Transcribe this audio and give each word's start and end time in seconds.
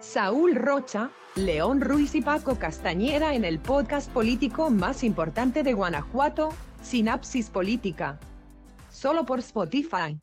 Saúl 0.00 0.54
Rocha, 0.54 1.10
León 1.34 1.80
Ruiz 1.80 2.14
y 2.14 2.22
Paco 2.22 2.56
Castañeda 2.56 3.34
en 3.34 3.44
el 3.44 3.58
podcast 3.58 4.08
político 4.12 4.70
más 4.70 5.02
importante 5.02 5.64
de 5.64 5.72
Guanajuato, 5.72 6.50
Sinapsis 6.82 7.50
Política. 7.50 8.20
Solo 8.90 9.26
por 9.26 9.40
Spotify. 9.40 10.20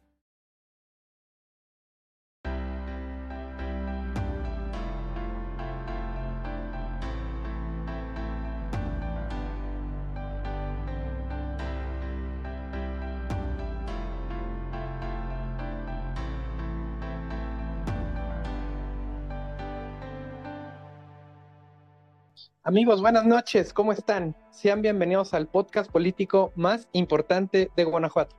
Amigos, 22.68 23.00
buenas 23.00 23.28
noches, 23.28 23.74
¿cómo 23.74 23.92
están? 23.92 24.36
Sean 24.50 24.82
bienvenidos 24.82 25.36
al 25.36 25.46
podcast 25.46 25.92
político 25.92 26.52
más 26.56 26.90
importante 26.94 27.70
de 27.76 27.84
Guanajuato. 27.84 28.36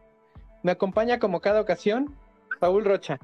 Me 0.64 0.72
acompaña 0.72 1.20
como 1.20 1.40
cada 1.40 1.60
ocasión 1.60 2.12
Saúl 2.58 2.84
Rocha. 2.84 3.20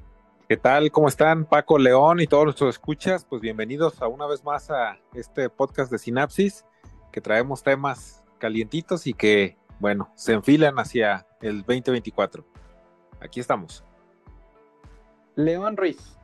¿Qué 0.47 0.55
tal? 0.55 0.91
¿Cómo 0.91 1.09
están 1.09 1.43
Paco 1.43 1.77
León 1.77 2.21
y 2.21 2.27
todos 2.27 2.45
nuestros 2.45 2.75
escuchas? 2.75 3.25
Pues 3.25 3.41
bienvenidos 3.41 4.01
a 4.01 4.07
una 4.07 4.25
vez 4.27 4.45
más 4.45 4.71
a 4.71 4.97
este 5.13 5.49
podcast 5.49 5.91
de 5.91 5.97
Sinapsis, 5.97 6.63
que 7.11 7.19
traemos 7.19 7.63
temas 7.63 8.23
calientitos 8.37 9.05
y 9.05 9.13
que, 9.13 9.57
bueno, 9.81 10.09
se 10.15 10.31
enfilan 10.31 10.79
hacia 10.79 11.27
el 11.41 11.63
2024. 11.63 12.45
Aquí 13.19 13.41
estamos. 13.41 13.83
León 15.35 15.75
Ruiz. 15.75 16.17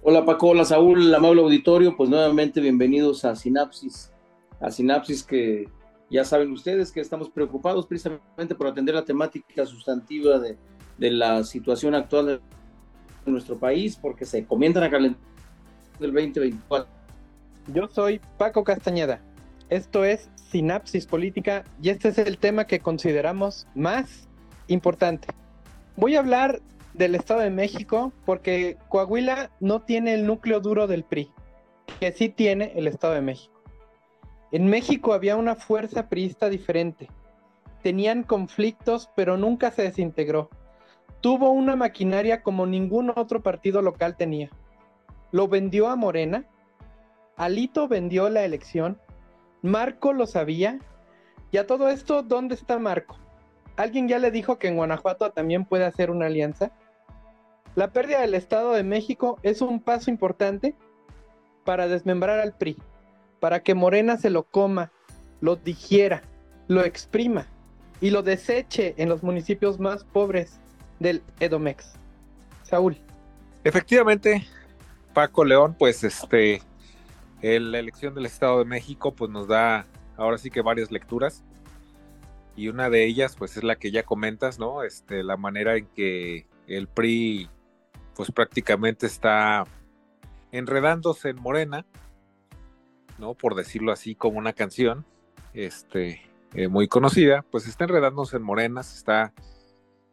Hola 0.00 0.24
Paco, 0.24 0.50
hola 0.50 0.64
Saúl, 0.64 1.12
amable 1.12 1.42
auditorio, 1.42 1.96
pues 1.96 2.08
nuevamente 2.08 2.60
bienvenidos 2.60 3.24
a 3.24 3.34
Sinapsis, 3.34 4.12
a 4.60 4.70
Sinapsis 4.70 5.24
que 5.24 5.68
ya 6.08 6.24
saben 6.24 6.52
ustedes 6.52 6.92
que 6.92 7.00
estamos 7.00 7.28
preocupados 7.28 7.84
precisamente 7.84 8.54
por 8.54 8.68
atender 8.68 8.94
la 8.94 9.04
temática 9.04 9.66
sustantiva 9.66 10.38
de, 10.38 10.56
la 11.10 11.42
situación 11.42 11.96
actual 11.96 12.40
de 13.26 13.30
nuestro 13.30 13.58
país, 13.58 13.96
porque 13.96 14.24
se 14.24 14.46
comienzan 14.46 14.84
a 14.84 14.90
calentar 14.90 15.20
el 15.98 16.12
2024. 16.12 16.88
Yo 17.74 17.88
soy 17.88 18.20
Paco 18.38 18.62
Castañeda, 18.62 19.20
esto 19.68 20.04
es 20.04 20.30
Sinapsis 20.36 21.06
Política 21.06 21.64
y 21.82 21.88
este 21.88 22.10
es 22.10 22.18
el 22.18 22.38
tema 22.38 22.66
que 22.68 22.78
consideramos 22.78 23.66
más 23.74 24.28
importante. 24.68 25.26
Voy 25.96 26.14
a 26.14 26.20
hablar 26.20 26.62
del 26.94 27.14
Estado 27.14 27.40
de 27.40 27.50
México, 27.50 28.12
porque 28.24 28.76
Coahuila 28.88 29.50
no 29.60 29.82
tiene 29.82 30.14
el 30.14 30.26
núcleo 30.26 30.60
duro 30.60 30.86
del 30.86 31.04
PRI, 31.04 31.30
que 32.00 32.12
sí 32.12 32.28
tiene 32.28 32.72
el 32.76 32.86
Estado 32.86 33.14
de 33.14 33.22
México. 33.22 33.58
En 34.50 34.66
México 34.66 35.12
había 35.12 35.36
una 35.36 35.54
fuerza 35.54 36.08
priista 36.08 36.48
diferente. 36.48 37.08
Tenían 37.82 38.22
conflictos, 38.22 39.10
pero 39.14 39.36
nunca 39.36 39.70
se 39.70 39.82
desintegró. 39.82 40.48
Tuvo 41.20 41.50
una 41.50 41.76
maquinaria 41.76 42.42
como 42.42 42.66
ningún 42.66 43.12
otro 43.14 43.42
partido 43.42 43.82
local 43.82 44.16
tenía. 44.16 44.50
Lo 45.32 45.48
vendió 45.48 45.88
a 45.88 45.96
Morena. 45.96 46.44
Alito 47.36 47.88
vendió 47.88 48.30
la 48.30 48.44
elección. 48.44 48.98
Marco 49.62 50.12
lo 50.12 50.26
sabía. 50.26 50.78
Y 51.50 51.58
a 51.58 51.66
todo 51.66 51.88
esto, 51.88 52.22
¿dónde 52.22 52.54
está 52.54 52.78
Marco? 52.78 53.18
¿Alguien 53.78 54.08
ya 54.08 54.18
le 54.18 54.32
dijo 54.32 54.58
que 54.58 54.66
en 54.66 54.74
Guanajuato 54.74 55.30
también 55.30 55.64
puede 55.64 55.84
hacer 55.84 56.10
una 56.10 56.26
alianza? 56.26 56.72
La 57.76 57.92
pérdida 57.92 58.22
del 58.22 58.34
Estado 58.34 58.72
de 58.72 58.82
México 58.82 59.38
es 59.44 59.62
un 59.62 59.80
paso 59.80 60.10
importante 60.10 60.74
para 61.64 61.86
desmembrar 61.86 62.40
al 62.40 62.56
PRI, 62.56 62.76
para 63.38 63.62
que 63.62 63.76
Morena 63.76 64.16
se 64.16 64.30
lo 64.30 64.42
coma, 64.42 64.90
lo 65.40 65.54
digiera, 65.54 66.22
lo 66.66 66.84
exprima 66.84 67.46
y 68.00 68.10
lo 68.10 68.24
deseche 68.24 68.94
en 68.96 69.08
los 69.08 69.22
municipios 69.22 69.78
más 69.78 70.02
pobres 70.02 70.58
del 70.98 71.22
Edomex. 71.38 71.94
Saúl. 72.64 72.98
Efectivamente, 73.62 74.44
Paco 75.14 75.44
León, 75.44 75.76
pues 75.78 76.02
este, 76.02 76.62
la 77.42 77.78
elección 77.78 78.12
del 78.12 78.26
Estado 78.26 78.58
de 78.58 78.64
México, 78.64 79.14
pues 79.14 79.30
nos 79.30 79.46
da 79.46 79.86
ahora 80.16 80.36
sí 80.36 80.50
que 80.50 80.62
varias 80.62 80.90
lecturas 80.90 81.44
y 82.58 82.66
una 82.66 82.90
de 82.90 83.04
ellas, 83.04 83.36
pues 83.36 83.56
es 83.56 83.62
la 83.62 83.76
que 83.76 83.92
ya 83.92 84.02
comentas, 84.02 84.58
¿no? 84.58 84.82
Este, 84.82 85.22
la 85.22 85.36
manera 85.36 85.76
en 85.76 85.86
que 85.86 86.48
el 86.66 86.88
PRI 86.88 87.48
pues 88.16 88.32
prácticamente 88.32 89.06
está 89.06 89.62
enredándose 90.50 91.28
en 91.28 91.40
Morena, 91.40 91.86
¿no? 93.16 93.34
Por 93.34 93.54
decirlo 93.54 93.92
así 93.92 94.16
como 94.16 94.38
una 94.38 94.54
canción, 94.54 95.06
este, 95.54 96.20
eh, 96.52 96.66
muy 96.66 96.88
conocida, 96.88 97.44
pues 97.48 97.68
está 97.68 97.84
enredándose 97.84 98.38
en 98.38 98.42
Morena, 98.42 98.82
se 98.82 98.96
está 98.96 99.32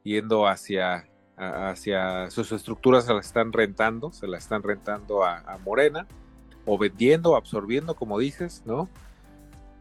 yendo 0.04 0.46
hacia, 0.46 1.10
hacia 1.38 2.30
sus 2.30 2.52
estructuras, 2.52 3.06
se 3.06 3.14
la 3.16 3.22
están 3.22 3.54
rentando, 3.54 4.12
se 4.12 4.28
la 4.28 4.38
están 4.38 4.62
rentando 4.62 5.26
a, 5.26 5.58
Morena, 5.66 6.06
o 6.68 6.78
vendiendo, 6.78 7.36
absorbiendo, 7.36 7.96
como 7.96 8.20
dices, 8.20 8.62
¿no? 8.68 8.88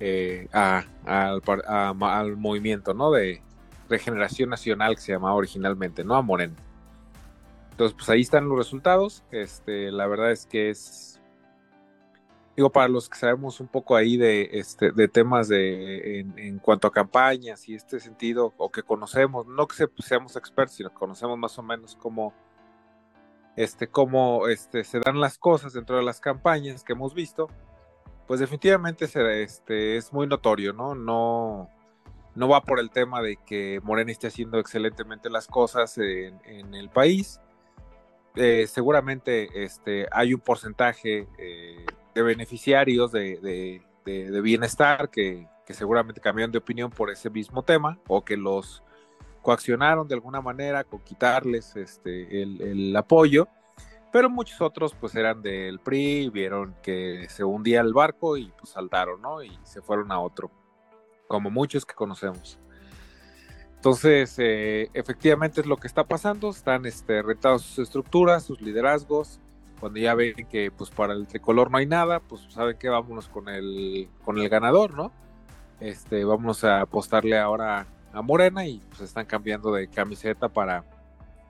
Eh, 0.06 0.48
al 0.53 2.37
movimiento, 2.37 2.92
¿no? 2.92 3.10
De 3.10 3.41
regeneración 3.88 4.50
nacional 4.50 4.97
que 4.97 5.00
se 5.00 5.12
llamaba 5.12 5.34
originalmente, 5.34 6.04
¿no? 6.04 6.15
A 6.15 6.20
Morena. 6.20 6.56
Entonces, 7.70 7.97
pues 7.97 8.10
ahí 8.10 8.20
están 8.20 8.47
los 8.47 8.59
resultados. 8.59 9.25
Este, 9.31 9.91
la 9.91 10.06
verdad 10.06 10.31
es 10.31 10.44
que 10.44 10.69
es, 10.69 11.22
digo, 12.54 12.70
para 12.70 12.88
los 12.88 13.09
que 13.09 13.16
sabemos 13.16 13.60
un 13.60 13.69
poco 13.69 13.97
ahí 13.97 14.19
de, 14.19 14.50
este, 14.53 14.92
de 14.92 15.09
temas 15.09 15.48
de, 15.48 16.21
en, 16.36 16.59
cuanto 16.59 16.86
a 16.86 16.92
campañas 16.92 17.66
y 17.66 17.75
este 17.75 17.98
sentido, 17.98 18.53
o 18.59 18.71
que 18.71 18.82
conocemos, 18.82 19.47
no 19.47 19.66
que 19.66 19.86
seamos 20.00 20.36
expertos, 20.36 20.76
sino 20.76 20.91
que 20.91 20.97
conocemos 20.97 21.38
más 21.38 21.59
o 21.59 21.62
menos 21.62 21.97
cómo, 21.97 22.34
este, 23.56 23.88
cómo 23.88 24.48
este, 24.48 24.84
se 24.84 25.00
dan 25.00 25.19
las 25.19 25.38
cosas 25.38 25.72
dentro 25.72 25.97
de 25.97 26.03
las 26.03 26.21
campañas 26.21 26.84
que 26.84 26.92
hemos 26.92 27.15
visto, 27.15 27.48
pues 28.26 28.40
definitivamente 28.40 29.06
este, 29.42 29.96
es 29.96 30.12
muy 30.12 30.26
notorio, 30.26 30.72
¿no? 30.72 30.94
No, 30.94 31.70
no 32.34 32.48
va 32.48 32.62
por 32.62 32.80
el 32.80 32.90
tema 32.90 33.22
de 33.22 33.36
que 33.36 33.80
Morena 33.82 34.12
esté 34.12 34.28
haciendo 34.28 34.58
excelentemente 34.58 35.30
las 35.30 35.46
cosas 35.46 35.98
en, 35.98 36.40
en 36.44 36.74
el 36.74 36.88
país, 36.88 37.40
eh, 38.36 38.66
seguramente 38.66 39.62
este, 39.62 40.08
hay 40.10 40.34
un 40.34 40.40
porcentaje 40.40 41.28
eh, 41.38 41.86
de 42.14 42.22
beneficiarios 42.22 43.12
de, 43.12 43.80
bienestar 44.42 45.08
que, 45.08 45.46
seguramente 45.68 46.20
cambiaron 46.20 46.52
de 46.52 46.58
opinión 46.58 46.91
por 46.91 47.10
ese 47.10 47.30
mismo 47.30 47.62
tema 47.62 47.98
o 48.06 48.24
que 48.24 48.36
los 48.36 48.82
coaccionaron 49.41 50.08
de 50.08 50.14
alguna 50.14 50.41
manera 50.41 50.84
con 50.84 51.00
quitarles 51.00 51.76
este, 51.76 52.42
el, 52.42 52.94
apoyo, 52.96 53.48
pero 54.14 54.30
muchos 54.30 54.60
otros 54.60 54.94
pues 54.94 55.16
eran 55.16 55.42
del 55.42 55.80
PRI, 55.80 56.30
vieron 56.30 56.76
que 56.84 57.26
se 57.28 57.42
hundía 57.42 57.80
el 57.80 57.92
barco 57.92 58.36
y 58.36 58.52
pues 58.56 58.70
saltaron, 58.70 59.20
¿no? 59.20 59.42
Y 59.42 59.58
se 59.64 59.82
fueron 59.82 60.12
a 60.12 60.20
otro, 60.20 60.52
como 61.26 61.50
muchos 61.50 61.84
que 61.84 61.94
conocemos. 61.94 62.60
Entonces, 63.74 64.36
eh, 64.38 64.88
efectivamente 64.94 65.62
es 65.62 65.66
lo 65.66 65.78
que 65.78 65.88
está 65.88 66.04
pasando, 66.04 66.50
están 66.50 66.86
este, 66.86 67.22
retados 67.22 67.62
sus 67.62 67.88
estructuras, 67.88 68.44
sus 68.44 68.60
liderazgos, 68.60 69.41
cuando 69.80 69.98
ya 69.98 70.14
ven 70.14 70.47
que 70.48 70.70
pues 70.70 70.91
para 70.91 71.12
el 71.12 71.26
tricolor 71.26 71.72
no 71.72 71.78
hay 71.78 71.86
nada, 71.86 72.20
pues 72.20 72.42
saben 72.50 72.78
que 72.78 72.88
vámonos 72.88 73.28
con 73.28 73.48
el, 73.48 74.08
con 74.24 74.38
el 74.38 74.48
ganador, 74.48 74.94
¿no? 74.94 75.10
Este, 75.80 76.24
vámonos 76.24 76.62
a 76.62 76.82
apostarle 76.82 77.36
ahora 77.36 77.88
a 78.12 78.22
Morena 78.22 78.64
y 78.64 78.78
pues 78.91 79.00
están 79.00 79.26
cambiando 79.26 79.72
de 79.72 79.88
camiseta 79.88 80.48
para 80.48 80.84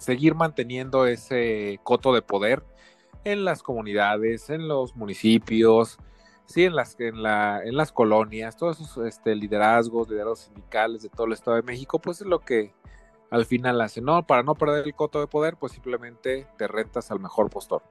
seguir 0.05 0.35
manteniendo 0.35 1.07
ese 1.07 1.81
coto 1.83 2.13
de 2.13 2.23
poder 2.23 2.63
en 3.25 3.45
las 3.45 3.63
comunidades, 3.63 4.51
en 4.51 4.69
los 4.69 4.95
municipios, 4.97 5.99
sí, 6.45 6.65
en 6.65 6.77
las, 6.77 6.99
en, 7.01 7.23
la, 7.23 7.63
en 7.65 7.77
las 7.77 7.91
colonias, 7.91 8.57
todos 8.57 8.81
esos 8.81 9.07
este, 9.07 9.35
liderazgos, 9.35 10.09
liderazgos 10.09 10.41
sindicales 10.41 11.03
de 11.03 11.09
todo 11.09 11.27
el 11.27 11.33
Estado 11.33 11.57
de 11.57 11.63
México, 11.63 11.99
pues 11.99 12.21
es 12.21 12.27
lo 12.27 12.41
que 12.41 12.75
al 13.31 13.47
final 13.47 13.81
hace, 13.81 14.03
¿no? 14.03 14.27
Para 14.27 14.43
no 14.43 14.55
perder 14.55 14.85
el 14.85 14.95
coto 14.95 15.21
de 15.21 15.27
poder, 15.27 15.57
pues 15.57 15.73
simplemente 15.73 16.47
te 16.59 16.69
rentas 16.69 17.11
al 17.11 17.19
mejor 17.19 17.49
postor. 17.49 17.83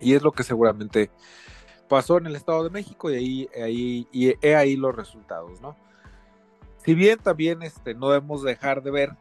Y 0.00 0.12
es 0.14 0.22
lo 0.22 0.32
que 0.32 0.42
seguramente 0.42 1.10
pasó 1.88 2.18
en 2.18 2.26
el 2.26 2.36
Estado 2.36 2.64
de 2.64 2.70
México 2.70 3.10
y 3.10 3.14
ahí, 3.14 3.48
ahí, 3.62 4.08
y 4.12 4.46
he 4.46 4.56
ahí 4.56 4.76
los 4.76 4.94
resultados, 4.94 5.60
¿no? 5.62 5.76
Si 6.84 6.94
bien 6.94 7.18
también 7.18 7.62
este, 7.62 7.94
no 7.94 8.10
debemos 8.10 8.42
dejar 8.42 8.82
de 8.82 8.90
ver 8.90 9.16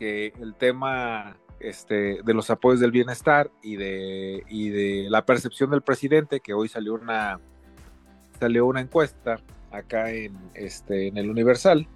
que 0.00 0.32
el 0.40 0.56
tema 0.56 1.36
este, 1.60 2.22
de 2.22 2.34
los 2.34 2.50
apoyos 2.50 2.80
del 2.80 2.90
bienestar 2.90 3.50
y 3.62 3.76
de, 3.76 4.44
y 4.48 4.70
de 4.70 5.06
la 5.10 5.24
percepción 5.24 5.70
del 5.70 5.82
presidente, 5.82 6.40
que 6.40 6.54
hoy 6.54 6.68
salió 6.68 6.94
una, 6.94 7.40
salió 8.38 8.66
una 8.66 8.80
encuesta 8.80 9.40
acá 9.70 10.10
en, 10.10 10.36
este, 10.54 11.08
en 11.08 11.16
el 11.16 11.30
Universal, 11.30 11.86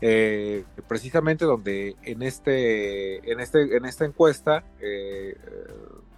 eh, 0.00 0.64
precisamente 0.88 1.44
donde 1.44 1.96
en, 2.02 2.22
este, 2.22 3.30
en, 3.30 3.40
este, 3.40 3.76
en 3.76 3.84
esta 3.84 4.04
encuesta, 4.04 4.64
eh, 4.80 5.36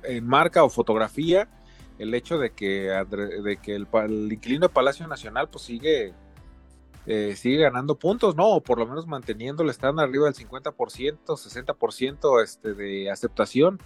enmarca 0.05 0.65
o 0.65 0.71
fotografía 0.71 1.49
el 1.99 2.15
hecho 2.15 2.39
de 2.39 2.51
que, 2.51 2.91
de 3.45 3.57
que 3.59 3.75
el, 3.75 3.87
inquilino 4.33 4.69
de 4.69 4.73
Palacio 4.73 5.07
Nacional 5.07 5.49
pues 5.49 5.65
sigue, 5.65 6.13
eh, 7.07 7.35
sigue 7.37 7.59
ganando 7.59 7.99
puntos, 7.99 8.37
¿no? 8.37 8.49
O 8.49 8.61
por 8.63 8.79
lo 8.79 8.87
menos 8.87 9.07
manteniéndolo, 9.07 9.71
estando 9.71 10.03
arriba 10.03 10.27
del 10.27 10.35
50%, 10.35 11.19
60% 11.25 12.43
este, 12.43 12.75
de 12.75 13.11
aceptación 13.11 13.81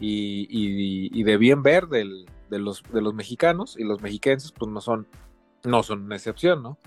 y, 0.00 1.22
de 1.22 1.36
bien 1.36 1.62
ver 1.62 1.86
de, 1.88 2.26
los, 2.50 2.82
de 2.92 3.02
los 3.02 3.14
mexicanos 3.14 3.76
y 3.78 3.84
los 3.84 4.00
mexiquenses 4.00 4.52
pues 4.52 4.70
no 4.70 4.80
son, 4.80 5.06
no 5.62 5.82
son 5.82 6.02
una 6.02 6.16
excepción, 6.16 6.62
¿no? 6.62 6.78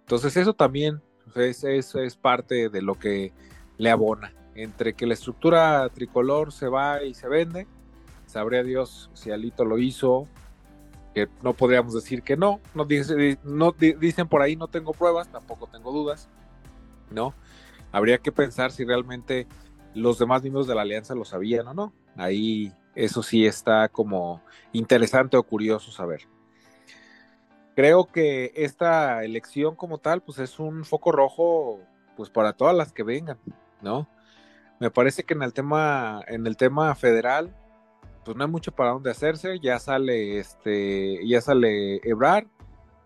Entonces 0.00 0.36
eso 0.36 0.54
también 0.54 1.00
es, 1.36 1.64
es 1.64 2.16
parte 2.16 2.68
de 2.68 2.82
lo 2.82 2.96
que 2.96 3.32
le 3.78 3.90
abona. 3.90 4.34
Entre 4.56 4.94
que 4.94 5.06
la 5.06 5.14
estructura 5.14 5.88
tricolor 5.90 6.52
se 6.52 6.68
va 6.68 7.04
y 7.04 7.14
se 7.14 7.28
vende, 7.28 7.68
sabría 8.26 8.62
Dios 8.64 9.10
si 9.14 9.30
Alito 9.30 9.64
lo 9.64 9.78
hizo, 9.78 10.26
que 11.14 11.28
no 11.42 11.54
podríamos 11.54 11.94
decir 11.94 12.22
que 12.22 12.36
no, 12.36 12.60
no, 12.74 12.84
dicen 12.84 14.28
por 14.28 14.42
ahí 14.42 14.56
no 14.56 14.68
tengo 14.68 14.92
pruebas, 14.92 15.28
tampoco 15.28 15.66
tengo 15.66 15.92
dudas, 15.92 16.28
¿no? 17.10 17.34
Habría 17.92 18.18
que 18.18 18.30
pensar 18.30 18.70
si 18.70 18.84
realmente 18.84 19.46
los 19.94 20.18
demás 20.18 20.42
miembros 20.42 20.66
de 20.66 20.74
la 20.74 20.82
alianza 20.82 21.14
lo 21.14 21.24
sabían 21.24 21.66
o 21.68 21.74
no. 21.74 21.92
Ahí 22.16 22.72
eso 22.94 23.22
sí 23.22 23.46
está 23.46 23.88
como 23.88 24.42
interesante 24.72 25.36
o 25.36 25.42
curioso 25.42 25.90
saber. 25.90 26.22
Creo 27.74 28.06
que 28.06 28.52
esta 28.56 29.24
elección 29.24 29.74
como 29.74 29.98
tal, 29.98 30.22
pues 30.22 30.38
es 30.38 30.58
un 30.58 30.84
foco 30.84 31.12
rojo, 31.12 31.80
pues 32.16 32.30
para 32.30 32.52
todas 32.52 32.76
las 32.76 32.92
que 32.92 33.02
vengan, 33.02 33.38
¿no? 33.80 34.08
Me 34.78 34.90
parece 34.90 35.24
que 35.24 35.34
en 35.34 35.42
el 35.42 35.52
tema, 35.52 36.22
en 36.26 36.46
el 36.46 36.56
tema 36.56 36.94
federal, 36.94 37.54
pues 38.24 38.36
no 38.36 38.44
hay 38.44 38.50
mucho 38.50 38.72
para 38.72 38.90
dónde 38.90 39.10
hacerse, 39.10 39.58
ya 39.60 39.78
sale 39.78 40.38
este, 40.38 41.26
ya 41.26 41.40
sale 41.40 42.00
Ebrar 42.08 42.46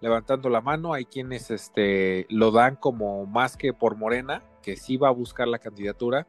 levantando 0.05 0.51
la 0.51 0.61
mano, 0.61 0.93
hay 0.93 1.07
quienes 1.07 1.51
este, 1.51 2.27
lo 2.29 2.51
dan 2.51 2.77
como 2.77 3.25
más 3.25 3.57
que 3.57 3.73
por 3.73 3.97
Morena, 3.97 4.43
que 4.63 4.77
sí 4.77 4.99
va 4.99 5.09
a 5.09 5.13
buscar 5.13 5.49
la 5.49 5.59
candidatura, 5.59 6.27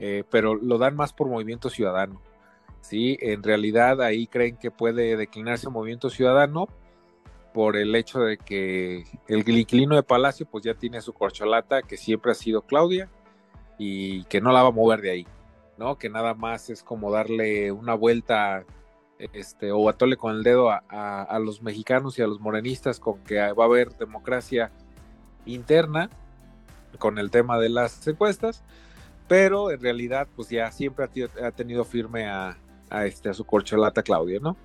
eh, 0.00 0.24
pero 0.28 0.56
lo 0.56 0.76
dan 0.76 0.96
más 0.96 1.12
por 1.12 1.28
Movimiento 1.28 1.70
Ciudadano. 1.70 2.20
Sí, 2.80 3.16
en 3.20 3.44
realidad 3.44 4.02
ahí 4.02 4.26
creen 4.26 4.56
que 4.56 4.72
puede 4.72 5.16
declinarse 5.16 5.70
Movimiento 5.70 6.10
Ciudadano 6.10 6.66
por 7.54 7.76
el 7.76 7.94
hecho 7.94 8.18
de 8.20 8.38
que 8.38 9.04
el 9.28 9.48
inquilino 9.48 9.94
de 9.94 10.02
Palacio 10.02 10.46
pues 10.50 10.64
ya 10.64 10.74
tiene 10.74 11.00
su 11.00 11.12
corcholata 11.12 11.82
que 11.82 11.96
siempre 11.96 12.32
ha 12.32 12.34
sido 12.34 12.62
Claudia 12.62 13.08
y 13.78 14.24
que 14.24 14.40
no 14.40 14.50
la 14.50 14.64
va 14.64 14.70
a 14.70 14.72
mover 14.72 15.00
de 15.00 15.10
ahí. 15.12 15.26
¿No? 15.80 15.96
Que 15.96 16.10
nada 16.10 16.34
más 16.34 16.68
es 16.68 16.84
como 16.84 17.10
darle 17.10 17.72
una 17.72 17.94
vuelta 17.94 18.66
este, 19.18 19.72
o 19.72 19.88
atole 19.88 20.18
con 20.18 20.36
el 20.36 20.42
dedo 20.42 20.70
a, 20.70 21.38
los 21.40 21.62
mexicanos 21.62 22.18
y 22.18 22.22
a 22.22 22.26
los 22.26 22.38
morenistas 22.38 23.00
con 23.00 23.18
que 23.24 23.40
va 23.52 23.64
a 23.64 23.66
haber 23.66 23.96
democracia 23.96 24.70
interna 25.46 26.10
con 26.98 27.18
el 27.18 27.30
tema 27.30 27.58
de 27.58 27.70
las 27.70 28.06
encuestas, 28.06 28.62
pero 29.26 29.70
en 29.70 29.80
realidad 29.80 30.28
pues 30.36 30.50
ya 30.50 30.70
siempre 30.70 31.06
ha, 31.42 31.50
tenido 31.50 31.84
firme 31.86 32.28
a, 32.28 32.58
este, 33.06 33.30
a 33.30 33.34
su 33.34 33.46
corcholata 33.46 34.02
Claudia, 34.02 34.38
¿no? 34.38 34.58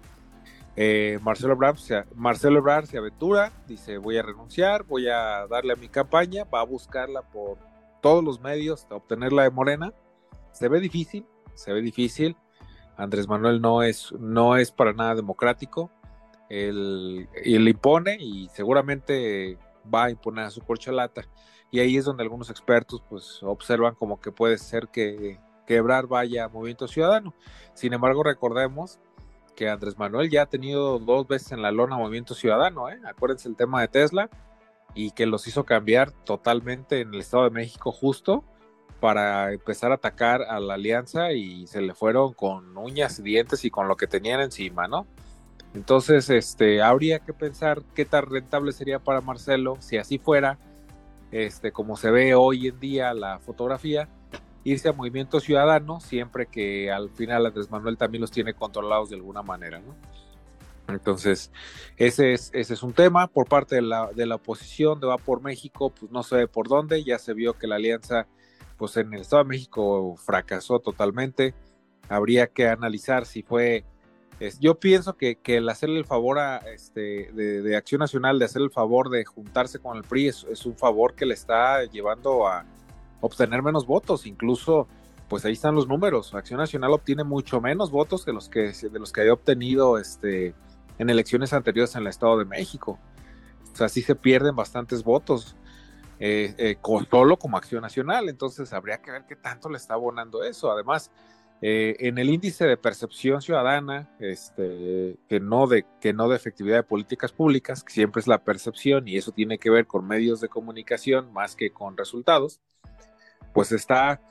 Eh, 0.76 1.18
Marcelo 1.22 1.54
Ebrard, 1.54 1.78
se, 1.78 2.04
Marcelo 2.14 2.60
Ebrard 2.60 2.88
se 2.88 2.98
aventura, 2.98 3.54
dice 3.68 3.98
voy 3.98 4.18
a 4.18 4.22
renunciar, 4.22 4.84
voy 4.84 5.08
a 5.08 5.48
darle 5.48 5.72
a 5.72 5.78
mi 5.78 5.88
campaña, 5.88 6.44
va 6.44 6.60
a 6.60 6.66
buscarla 6.66 7.22
por 7.22 7.58
todos 8.02 8.22
los 8.22 8.42
medios, 8.42 8.86
obtenerla 8.90 9.44
de 9.44 9.52
Morena, 9.52 9.94
se 10.56 10.70
ve 10.70 10.80
difícil, 10.80 11.26
se 11.54 11.74
ve 11.74 11.82
difícil. 11.82 12.38
Andrés 12.96 13.28
Manuel 13.28 13.62
no 13.62 13.84
es, 13.84 14.14
no 14.14 14.56
es 14.56 14.72
para 14.72 14.94
nada 14.94 15.16
democrático. 15.16 15.92
Él, 16.50 17.28
él 17.44 17.68
impone 17.68 18.16
y 18.20 18.48
seguramente 18.54 19.58
va 19.94 20.06
a 20.06 20.10
imponer 20.12 20.46
a 20.46 20.50
su 20.50 20.62
corcholata. 20.62 21.24
Y 21.72 21.82
ahí 21.82 21.98
es 21.98 22.06
donde 22.06 22.24
algunos 22.24 22.50
expertos 22.50 23.04
pues 23.10 23.44
observan 23.44 23.96
como 23.96 24.22
que 24.22 24.32
puede 24.32 24.58
ser 24.58 24.88
que 24.88 25.40
quebrar 25.68 26.08
vaya 26.08 26.48
Movimiento 26.48 26.88
Ciudadano. 26.88 27.34
Sin 27.74 27.92
embargo, 27.92 28.24
recordemos 28.24 29.00
que 29.58 29.70
Andrés 29.70 29.98
Manuel 29.98 30.30
ya 30.30 30.44
ha 30.44 30.46
tenido 30.46 31.00
dos 31.00 31.28
veces 31.28 31.52
en 31.52 31.62
la 31.62 31.72
lona 31.72 31.98
Movimiento 31.98 32.34
Ciudadano, 32.34 32.90
¿eh? 32.90 33.00
acuérdense 33.06 33.50
el 33.50 33.58
tema 33.58 33.82
de 33.82 33.88
Tesla, 33.90 34.30
y 34.94 35.12
que 35.12 35.26
los 35.26 35.48
hizo 35.48 35.66
cambiar 35.66 36.12
totalmente 36.12 37.02
en 37.02 37.14
el 37.14 37.20
Estado 37.20 37.44
de 37.46 37.50
México 37.50 37.92
justo 37.92 38.46
para 39.00 39.54
empezar 39.54 39.92
a 39.92 39.96
atacar 39.96 40.44
a 40.44 40.60
la 40.60 40.76
alianza 40.76 41.32
y 41.34 41.68
se 41.68 41.82
le 41.82 41.94
fueron 41.94 42.34
con 42.34 42.78
uñas 42.78 43.20
y 43.20 43.24
dientes 43.24 43.66
y 43.66 43.70
con 43.70 43.88
lo 43.88 43.96
que 43.98 44.08
tenían 44.08 44.40
encima, 44.42 44.88
¿no? 44.88 45.06
Entonces, 45.74 46.30
este, 46.30 46.82
habría 46.82 47.20
que 47.20 47.34
pensar 47.34 47.84
qué 47.94 48.06
tan 48.06 48.26
rentable 48.26 48.72
sería 48.72 49.00
para 49.00 49.22
Marcelo, 49.22 49.78
si 49.80 49.98
así 49.98 50.18
fuera, 50.18 50.58
este, 51.32 51.72
como 51.72 51.98
se 51.98 52.12
ve 52.12 52.34
hoy 52.34 52.68
en 52.68 52.80
día 52.80 53.14
la 53.14 53.40
fotografía, 53.40 54.08
irse 54.64 54.88
a 54.88 54.94
Movimiento 54.94 55.42
Ciudadano, 55.42 56.00
siempre 56.00 56.46
que 56.48 56.92
al 56.92 57.10
final 57.10 57.46
Andrés 57.46 57.70
Manuel 57.70 57.98
también 57.98 58.22
los 58.22 58.32
tiene 58.32 58.54
controlados 58.54 59.10
de 59.10 59.18
alguna 59.18 59.42
manera, 59.42 59.80
¿no? 59.80 59.96
Entonces, 60.88 61.52
ese 61.98 62.34
es, 62.34 62.52
ese 62.54 62.74
es 62.76 62.84
un 62.84 62.94
tema. 62.94 63.28
Por 63.28 63.48
parte 63.48 63.76
de 63.76 63.82
la, 63.82 64.12
de 64.14 64.26
la 64.26 64.36
oposición 64.36 65.00
de 65.00 65.08
Va 65.08 65.18
por 65.18 65.42
México, 65.42 65.90
pues 65.90 66.12
no 66.12 66.24
sé 66.24 66.48
por 66.48 66.68
dónde, 66.68 67.04
ya 67.04 67.18
se 67.18 67.34
vio 67.34 67.54
que 67.54 67.68
la 67.68 67.76
alianza 67.76 68.28
pues 68.78 68.98
en 68.98 69.14
el 69.14 69.22
Estado 69.22 69.44
de 69.44 69.50
México 69.50 70.16
fracasó 70.18 70.80
totalmente. 70.80 71.54
Habría 72.10 72.48
que 72.48 72.68
analizar 72.68 73.26
si 73.26 73.42
fue... 73.42 73.86
yo 74.60 74.80
pienso 74.80 75.16
que, 75.18 75.40
el 75.46 75.70
hacerle 75.70 76.00
el 76.00 76.06
favor 76.06 76.40
a, 76.40 76.58
este, 76.58 77.32
de, 77.34 77.76
Acción 77.76 78.00
Nacional, 78.00 78.40
de 78.40 78.46
hacer 78.46 78.62
el 78.62 78.72
favor 78.72 79.10
de 79.10 79.26
juntarse 79.26 79.80
con 79.80 79.98
el 79.98 80.04
PRI, 80.04 80.28
es, 80.28 80.66
un 80.66 80.78
favor 80.78 81.16
que 81.16 81.26
le 81.26 81.34
está 81.34 81.84
llevando 81.86 82.48
a 82.48 82.66
obtener 83.22 83.64
menos 83.64 83.86
votos. 83.86 84.26
Incluso, 84.26 84.88
pues 85.30 85.46
ahí 85.46 85.54
están 85.54 85.76
los 85.76 85.88
números. 85.88 86.34
Acción 86.36 86.60
Nacional 86.60 86.92
obtiene 86.92 87.24
mucho 87.24 87.62
menos 87.62 87.92
votos 87.92 88.26
que 88.26 88.34
los 88.34 88.50
que, 88.50 88.72
de 88.72 89.00
los 89.00 89.12
que 89.12 89.22
había 89.22 89.34
obtenido 89.34 89.98
este, 89.98 90.54
en 91.00 91.10
elecciones 91.10 91.54
anteriores 91.54 91.96
en 91.96 92.02
el 92.02 92.08
Estado 92.08 92.38
de 92.38 92.46
México. 92.46 93.00
O 93.72 93.76
sea, 93.76 93.90
sí 93.90 94.02
se 94.02 94.16
pierden 94.16 94.56
bastantes 94.56 95.04
votos 95.04 95.58
eh, 96.20 96.54
eh 96.58 96.78
solo 97.10 97.38
como 97.38 97.58
acción 97.58 97.82
nacional, 97.82 98.30
entonces 98.30 98.72
habría 98.74 99.02
que 99.02 99.12
ver 99.12 99.26
qué 99.28 99.36
tanto 99.36 99.70
le 99.70 99.78
está 99.78 99.96
abonando 99.96 100.44
eso. 100.44 100.72
Además, 100.72 101.12
eh, 101.62 101.96
en 102.00 102.18
el 102.18 102.30
índice 102.30 102.66
de 102.66 102.78
percepción 102.78 103.42
ciudadana, 103.42 104.10
este, 104.20 105.18
que, 105.30 105.40
no 105.40 105.68
de, 105.68 105.86
que 106.02 106.14
no 106.14 106.28
de 106.28 106.36
efectividad 106.36 106.78
de 106.78 106.84
políticas 106.84 107.32
públicas, 107.32 107.84
que 107.84 107.94
siempre 107.94 108.20
es 108.20 108.28
la 108.28 108.44
percepción 108.44 109.08
y 109.08 109.18
eso 109.18 109.32
tiene 109.32 109.58
que 109.58 109.70
ver 109.70 109.88
con 109.88 110.06
medios 110.06 110.42
de 110.42 110.50
comunicación 110.50 111.32
más 111.32 111.56
que 111.56 111.72
con 111.72 111.98
resultados, 111.98 112.60
pues 113.54 113.72
está, 113.72 114.22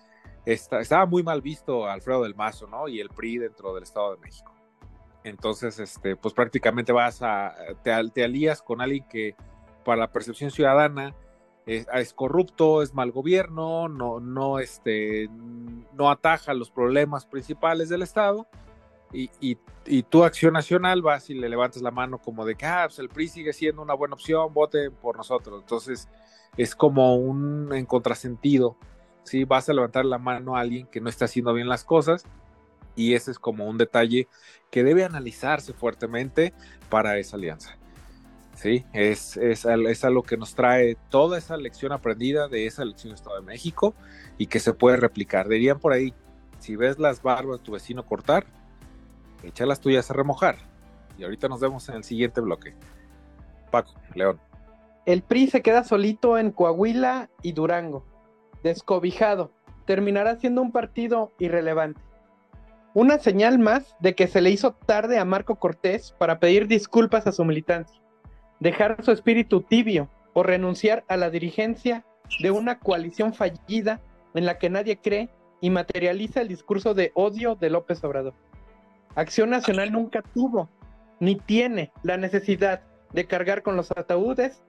está 0.44 0.80
estaba 0.80 1.06
muy 1.06 1.22
mal 1.22 1.40
visto 1.40 1.86
Alfredo 1.86 2.22
del 2.24 2.34
Mazo, 2.34 2.66
¿no? 2.66 2.88
Y 2.88 3.00
el 3.00 3.08
PRI 3.08 3.38
dentro 3.38 3.74
del 3.74 3.84
Estado 3.84 4.14
de 4.14 4.20
México. 4.20 4.54
Entonces, 5.24 5.78
este, 5.78 6.16
pues 6.16 6.34
prácticamente 6.34 6.92
vas 6.92 7.22
a, 7.22 7.54
te, 7.82 7.90
te 8.10 8.22
alías 8.22 8.60
con 8.60 8.82
alguien 8.82 9.08
que 9.08 9.34
para 9.82 9.96
la 9.96 10.12
percepción 10.12 10.50
ciudadana 10.50 11.14
es, 11.66 12.12
corrupto, 12.12 12.82
es 12.82 12.94
mal 12.94 13.10
gobierno, 13.10 13.88
no, 13.88 14.20
no, 14.20 14.58
este, 14.58 15.28
no 15.92 16.10
ataja 16.10 16.54
los 16.54 16.70
problemas 16.70 17.26
principales 17.26 17.88
del 17.88 18.02
Estado. 18.02 18.46
Y, 19.12 19.30
y, 19.40 20.02
tu 20.02 20.24
acción 20.24 20.54
nacional 20.54 21.02
vas 21.02 21.30
y 21.30 21.34
le 21.34 21.48
levantas 21.48 21.82
la 21.82 21.92
mano 21.92 22.18
como 22.18 22.44
de 22.44 22.56
que 22.56 22.66
ah, 22.66 22.84
pues 22.86 22.98
el 22.98 23.08
PRI 23.08 23.28
sigue 23.28 23.52
siendo 23.52 23.80
una 23.80 23.94
buena 23.94 24.14
opción, 24.14 24.52
voten 24.52 24.92
por 24.92 25.16
nosotros. 25.16 25.60
Entonces 25.60 26.08
es 26.56 26.74
como 26.74 27.16
un 27.16 27.72
en 27.72 27.86
contrasentido. 27.86 28.76
¿sí? 29.22 29.44
Vas 29.44 29.68
a 29.68 29.72
levantar 29.72 30.04
la 30.04 30.18
mano 30.18 30.56
a 30.56 30.60
alguien 30.60 30.86
que 30.88 31.00
no 31.00 31.08
está 31.08 31.26
haciendo 31.26 31.52
bien 31.52 31.68
las 31.68 31.84
cosas 31.84 32.26
y 32.96 33.14
ese 33.14 33.30
es 33.30 33.38
como 33.38 33.66
un 33.66 33.78
detalle 33.78 34.28
que 34.70 34.84
debe 34.84 35.04
analizarse 35.04 35.72
fuertemente 35.72 36.52
para 36.88 37.18
esa 37.18 37.36
alianza. 37.36 37.76
Sí, 38.54 38.84
es, 38.92 39.36
es, 39.36 39.64
es 39.64 40.04
algo 40.04 40.22
que 40.22 40.36
nos 40.36 40.54
trae 40.54 40.96
toda 41.10 41.38
esa 41.38 41.56
lección 41.56 41.92
aprendida 41.92 42.48
de 42.48 42.66
esa 42.66 42.82
elección 42.82 43.10
de 43.10 43.16
Estado 43.16 43.36
de 43.36 43.42
México 43.42 43.94
y 44.38 44.46
que 44.46 44.60
se 44.60 44.72
puede 44.72 44.96
replicar. 44.96 45.48
Dirían 45.48 45.80
por 45.80 45.92
ahí, 45.92 46.14
si 46.60 46.76
ves 46.76 46.98
las 46.98 47.22
barbas 47.22 47.58
de 47.58 47.64
tu 47.64 47.72
vecino 47.72 48.06
cortar, 48.06 48.46
echa 49.42 49.66
las 49.66 49.80
tuyas 49.80 50.10
a 50.10 50.14
remojar. 50.14 50.56
Y 51.18 51.24
ahorita 51.24 51.48
nos 51.48 51.60
vemos 51.60 51.88
en 51.88 51.96
el 51.96 52.04
siguiente 52.04 52.40
bloque. 52.40 52.74
Paco, 53.70 53.92
León. 54.14 54.40
El 55.04 55.22
PRI 55.22 55.48
se 55.48 55.62
queda 55.62 55.84
solito 55.84 56.38
en 56.38 56.50
Coahuila 56.50 57.28
y 57.42 57.52
Durango, 57.52 58.06
descobijado. 58.62 59.50
Terminará 59.84 60.36
siendo 60.36 60.62
un 60.62 60.72
partido 60.72 61.32
irrelevante. 61.38 62.00
Una 62.94 63.18
señal 63.18 63.58
más 63.58 63.96
de 63.98 64.14
que 64.14 64.28
se 64.28 64.40
le 64.40 64.50
hizo 64.50 64.72
tarde 64.72 65.18
a 65.18 65.24
Marco 65.24 65.56
Cortés 65.56 66.14
para 66.16 66.38
pedir 66.38 66.68
disculpas 66.68 67.26
a 67.26 67.32
su 67.32 67.44
militancia 67.44 68.03
dejar 68.60 69.02
su 69.04 69.12
espíritu 69.12 69.62
tibio 69.62 70.08
o 70.32 70.42
renunciar 70.42 71.04
a 71.08 71.16
la 71.16 71.30
dirigencia 71.30 72.04
de 72.40 72.50
una 72.50 72.78
coalición 72.78 73.34
fallida 73.34 74.00
en 74.34 74.46
la 74.46 74.58
que 74.58 74.70
nadie 74.70 74.98
cree 74.98 75.30
y 75.60 75.70
materializa 75.70 76.40
el 76.40 76.48
discurso 76.48 76.94
de 76.94 77.12
odio 77.14 77.54
de 77.54 77.70
López 77.70 78.02
Obrador. 78.04 78.34
Acción 79.14 79.50
Nacional 79.50 79.92
nunca 79.92 80.22
tuvo 80.22 80.68
ni 81.20 81.36
tiene 81.36 81.92
la 82.02 82.16
necesidad 82.16 82.82
de 83.12 83.26
cargar 83.26 83.62
con 83.62 83.76
los 83.76 83.90
ataúdes 83.92 84.62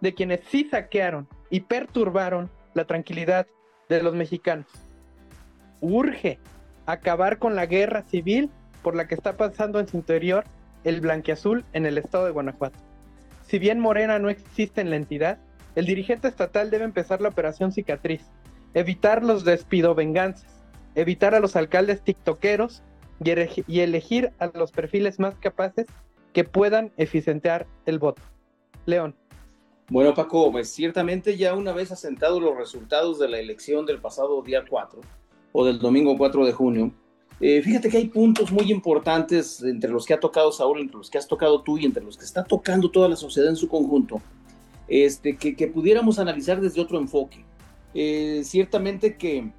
de 0.00 0.14
quienes 0.14 0.40
sí 0.48 0.66
saquearon 0.70 1.28
y 1.50 1.60
perturbaron 1.60 2.50
la 2.74 2.86
tranquilidad 2.86 3.46
de 3.88 4.02
los 4.02 4.14
mexicanos. 4.14 4.66
Urge 5.80 6.38
acabar 6.86 7.38
con 7.38 7.54
la 7.54 7.66
guerra 7.66 8.02
civil 8.02 8.50
por 8.82 8.96
la 8.96 9.06
que 9.06 9.14
está 9.14 9.36
pasando 9.36 9.78
en 9.78 9.86
su 9.86 9.96
interior 9.96 10.44
el 10.84 11.00
blanqueazul 11.00 11.64
en 11.72 11.86
el 11.86 11.98
estado 11.98 12.24
de 12.24 12.32
Guanajuato. 12.32 12.78
Si 13.52 13.58
bien 13.58 13.80
Morena 13.80 14.18
no 14.18 14.30
existe 14.30 14.80
en 14.80 14.88
la 14.88 14.96
entidad, 14.96 15.38
el 15.74 15.84
dirigente 15.84 16.26
estatal 16.26 16.70
debe 16.70 16.84
empezar 16.84 17.20
la 17.20 17.28
operación 17.28 17.70
cicatriz, 17.70 18.22
evitar 18.72 19.22
los 19.22 19.44
despido 19.44 19.94
venganzas, 19.94 20.64
evitar 20.94 21.34
a 21.34 21.38
los 21.38 21.54
alcaldes 21.54 22.00
tiktokeros 22.00 22.82
y, 23.22 23.80
elegir 23.80 24.32
a 24.38 24.46
los 24.54 24.72
perfiles 24.72 25.20
más 25.20 25.34
capaces 25.34 25.86
que 26.32 26.44
puedan 26.44 26.92
eficientear 26.96 27.66
el 27.84 27.98
voto. 27.98 28.22
León. 28.86 29.14
Bueno, 29.90 30.14
Paco, 30.14 30.50
pues 30.50 30.70
ciertamente 30.70 31.36
ya 31.36 31.52
una 31.52 31.72
vez 31.72 31.92
asentados 31.92 32.40
los 32.40 32.56
resultados 32.56 33.18
de 33.18 33.28
la 33.28 33.38
elección 33.38 33.84
del 33.84 34.00
pasado 34.00 34.40
día 34.40 34.64
4 34.66 34.98
o 35.52 35.66
del 35.66 35.78
domingo 35.78 36.16
4 36.16 36.46
de 36.46 36.52
junio, 36.52 36.90
eh, 37.42 37.60
fíjate 37.62 37.90
que 37.90 37.98
hay 37.98 38.08
puntos 38.08 38.50
muy 38.50 38.70
importantes 38.72 39.62
entre 39.62 39.90
los 39.90 40.06
que 40.06 40.14
ha 40.14 40.20
tocado 40.20 40.50
Saúl, 40.52 40.80
entre 40.80 40.96
los 40.96 41.10
que 41.10 41.18
has 41.18 41.28
tocado 41.28 41.60
tú 41.60 41.76
y 41.76 41.84
entre 41.84 42.02
los 42.02 42.16
que 42.16 42.24
está 42.24 42.42
tocando 42.42 42.90
toda 42.90 43.08
la 43.08 43.16
sociedad 43.16 43.50
en 43.50 43.56
su 43.56 43.68
conjunto, 43.68 44.22
este, 44.88 45.36
que, 45.36 45.66
pudiéramos 45.66 46.18
analizar 46.18 46.60
desde 46.60 46.80
otro 46.80 46.98
enfoque. 46.98 47.44
Eh, 47.94 48.40
ciertamente 48.44 49.16
que 49.18 49.50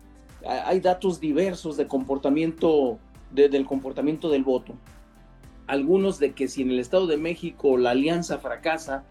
hay 0.47 0.79
datos 0.79 1.19
diversos 1.19 1.77
de 1.77 1.87
comportamiento, 1.87 2.97
del 3.31 3.65
comportamiento 3.65 4.29
del 4.29 4.43
voto 4.43 4.73
algunos 5.67 6.19
de 6.19 6.33
que 6.33 6.47
si 6.47 6.61
en 6.61 6.71
el 6.71 6.79
Estado 6.79 7.07
de 7.07 7.17
México 7.17 7.77
la 7.77 7.91
alianza 7.91 8.39
fracasa 8.39 9.03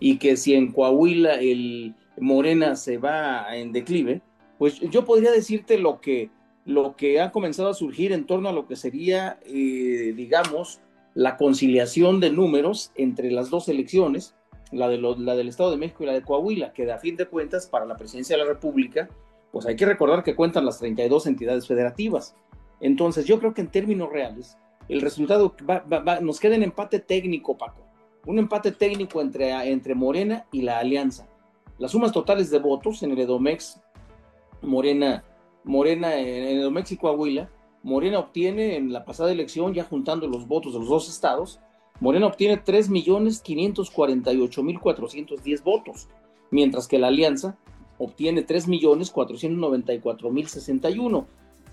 y 0.00 0.18
que 0.18 0.36
si 0.36 0.54
en 0.54 0.72
Coahuila 0.72 1.34
el 1.34 1.94
Morena 2.18 2.76
se 2.76 2.98
va 2.98 3.56
en 3.56 3.72
declive, 3.72 4.20
pues 4.58 4.80
yo 4.80 5.04
podría 5.04 5.30
decirte 5.30 5.78
lo 5.78 6.00
que, 6.00 6.30
lo 6.64 6.96
que 6.96 7.20
ha 7.20 7.32
comenzado 7.32 7.68
a 7.68 7.74
surgir 7.74 8.12
en 8.12 8.26
torno 8.26 8.48
a 8.48 8.52
lo 8.52 8.66
que 8.66 8.76
sería, 8.76 9.38
eh, 9.44 10.12
digamos, 10.16 10.80
la 11.14 11.36
conciliación 11.36 12.20
de 12.20 12.30
números 12.30 12.92
entre 12.94 13.30
las 13.30 13.50
dos 13.50 13.68
elecciones, 13.68 14.34
la, 14.70 14.88
de 14.88 14.98
la 14.98 15.34
del 15.34 15.48
Estado 15.48 15.70
de 15.70 15.76
México 15.76 16.04
y 16.04 16.06
la 16.06 16.12
de 16.14 16.22
Coahuila, 16.22 16.72
que 16.72 16.90
a 16.90 16.98
fin 16.98 17.16
de 17.16 17.26
cuentas 17.26 17.66
para 17.66 17.84
la 17.84 17.96
presidencia 17.96 18.36
de 18.36 18.44
la 18.44 18.48
República, 18.48 19.08
pues 19.50 19.66
hay 19.66 19.76
que 19.76 19.84
recordar 19.84 20.22
que 20.22 20.34
cuentan 20.34 20.64
las 20.64 20.78
32 20.78 21.26
entidades 21.26 21.66
federativas. 21.66 22.34
Entonces 22.80 23.26
yo 23.26 23.38
creo 23.38 23.52
que 23.52 23.60
en 23.60 23.68
términos 23.68 24.10
reales, 24.10 24.56
el 24.88 25.00
resultado 25.00 25.54
nos 26.22 26.40
queda 26.40 26.54
en 26.54 26.62
empate 26.62 26.98
técnico, 27.00 27.56
Paco. 27.56 27.86
Un 28.26 28.38
empate 28.38 28.72
técnico 28.72 29.20
entre, 29.20 29.50
entre 29.70 29.94
Morena 29.94 30.46
y 30.52 30.62
la 30.62 30.78
Alianza. 30.78 31.28
Las 31.78 31.90
sumas 31.90 32.12
totales 32.12 32.50
de 32.50 32.58
votos 32.58 33.02
en 33.02 33.12
el 33.12 33.18
Edomex, 33.20 33.80
Morena, 34.62 35.24
Morena 35.64 36.16
en 36.16 36.58
Edomex 36.58 36.92
y 36.92 36.96
Coahuila, 36.96 37.50
Morena 37.82 38.20
obtiene 38.20 38.76
en 38.76 38.92
la 38.92 39.04
pasada 39.04 39.32
elección, 39.32 39.74
ya 39.74 39.82
juntando 39.84 40.28
los 40.28 40.46
votos 40.46 40.74
de 40.74 40.78
los 40.80 40.88
dos 40.88 41.08
estados, 41.08 41.60
Morena 42.00 42.26
obtiene 42.26 42.62
3.548.410 42.62 45.62
votos, 45.62 46.08
mientras 46.50 46.88
que 46.88 46.98
la 46.98 47.06
Alianza 47.08 47.58
obtiene 47.98 48.46
3.494.061. 48.46 51.26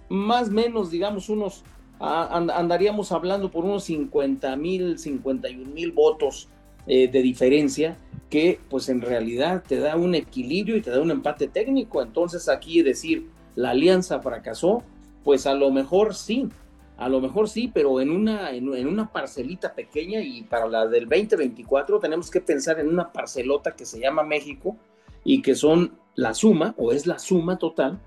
Más 0.10 0.50
o 0.50 0.52
menos, 0.52 0.92
digamos, 0.92 1.30
unos 1.30 1.64
andaríamos 2.00 3.12
hablando 3.12 3.52
por 3.52 3.66
unos 3.66 3.84
50 3.86 4.56
mil, 4.56 4.98
51 4.98 5.70
mil 5.70 5.92
votos 5.92 6.48
eh, 6.88 7.10
de 7.10 7.22
diferencia, 7.22 7.98
que 8.30 8.60
pues 8.70 8.90
en 8.90 9.02
realidad 9.02 9.64
te 9.68 9.80
da 9.80 9.98
un 9.98 10.16
equilibrio 10.16 10.78
y 10.78 10.82
te 10.82 10.92
da 10.92 11.02
un 11.02 11.12
empate 11.12 11.48
técnico. 11.48 12.02
Entonces 12.02 12.48
aquí 12.48 12.82
decir 12.82 13.28
la 13.60 13.72
alianza 13.72 14.22
fracasó, 14.22 14.84
pues 15.26 15.46
a 15.46 15.54
lo 15.54 15.70
mejor 15.70 16.16
sí, 16.16 16.48
a 16.96 17.10
lo 17.10 17.20
mejor 17.20 17.50
sí, 17.50 17.70
pero 17.74 18.00
en 18.00 18.10
una, 18.10 18.52
en, 18.52 18.88
una 18.88 19.12
parcelita 19.12 19.74
pequeña 19.74 20.22
y 20.22 20.44
para 20.44 20.66
la 20.70 20.88
del 20.88 21.10
2024 21.10 22.00
tenemos 22.00 22.32
que 22.32 22.40
pensar 22.40 22.80
en 22.80 22.88
una 22.88 23.12
parcelota 23.12 23.76
que 23.76 23.86
se 23.86 24.00
llama 24.00 24.24
México 24.24 24.78
y 25.26 25.42
que 25.42 25.56
son 25.56 25.92
la 26.16 26.34
suma 26.34 26.74
o 26.78 26.94
es 26.94 27.06
la 27.06 27.20
suma 27.20 27.58
total 27.58 28.00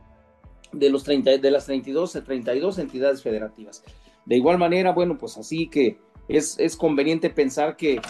de, 0.73 0.89
los 0.89 1.05
30, 1.05 1.37
de 1.37 1.51
las 1.51 1.67
32, 1.67 2.13
32 2.25 2.79
entidades 2.79 3.23
federativas. 3.23 3.85
De 4.25 4.37
igual 4.37 4.57
manera, 4.57 4.93
bueno, 4.93 5.19
pues 5.19 5.37
así 5.37 5.69
que 5.69 5.99
es, 6.29 6.59
es 6.59 6.79
conveniente 6.79 7.29
pensar 7.29 7.77
que 7.77 8.01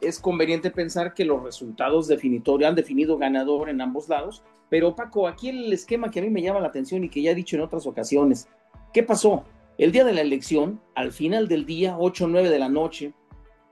es 0.00 0.18
conveniente 0.18 0.70
pensar 0.70 1.14
que 1.14 1.24
los 1.24 1.42
resultados 1.42 2.08
definitorios 2.08 2.68
han 2.68 2.74
definido 2.74 3.18
ganador 3.18 3.68
en 3.68 3.80
ambos 3.80 4.08
lados, 4.08 4.42
pero 4.68 4.94
Paco, 4.94 5.26
aquí 5.26 5.48
el 5.48 5.72
esquema 5.72 6.10
que 6.10 6.20
a 6.20 6.22
mí 6.22 6.30
me 6.30 6.42
llama 6.42 6.60
la 6.60 6.68
atención 6.68 7.04
y 7.04 7.08
que 7.08 7.22
ya 7.22 7.30
he 7.30 7.34
dicho 7.34 7.56
en 7.56 7.62
otras 7.62 7.86
ocasiones, 7.86 8.48
¿qué 8.92 9.02
pasó? 9.02 9.44
El 9.78 9.92
día 9.92 10.04
de 10.04 10.12
la 10.12 10.20
elección, 10.20 10.80
al 10.94 11.12
final 11.12 11.48
del 11.48 11.64
día, 11.64 11.96
8 11.98 12.24
o 12.24 12.28
9 12.28 12.50
de 12.50 12.58
la 12.58 12.68
noche, 12.68 13.12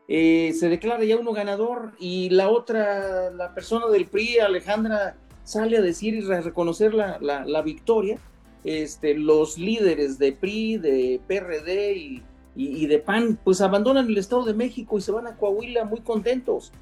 eh, 0.08 0.52
se 0.58 0.68
declara 0.68 1.04
ya 1.04 1.16
uno 1.16 1.32
ganador 1.32 1.92
y 1.98 2.30
la 2.30 2.48
otra, 2.48 3.30
la 3.30 3.52
persona 3.54 3.88
del 3.88 4.06
PRI, 4.06 4.38
Alejandra 4.38 5.16
sale 5.42 5.76
a 5.76 5.80
decir 5.80 6.14
y 6.14 6.20
reconocer 6.20 6.94
la, 6.94 7.18
la, 7.20 7.62
victoria, 7.62 8.18
este, 8.62 9.14
los 9.14 9.58
líderes 9.58 10.18
de 10.18 10.32
PRI, 10.32 10.78
de 10.78 11.20
PRD 11.26 11.96
y, 11.96 12.22
y, 12.56 12.86
de 12.86 12.98
PAN, 12.98 13.38
pues 13.44 13.60
abandonan 13.60 14.08
el 14.08 14.16
Estado 14.16 14.44
de 14.44 14.54
México 14.54 14.96
y 14.96 15.02
se 15.02 15.12
van 15.12 15.26
a 15.26 15.36
Coahuila 15.36 15.84
muy 15.84 16.00
contentos. 16.00 16.72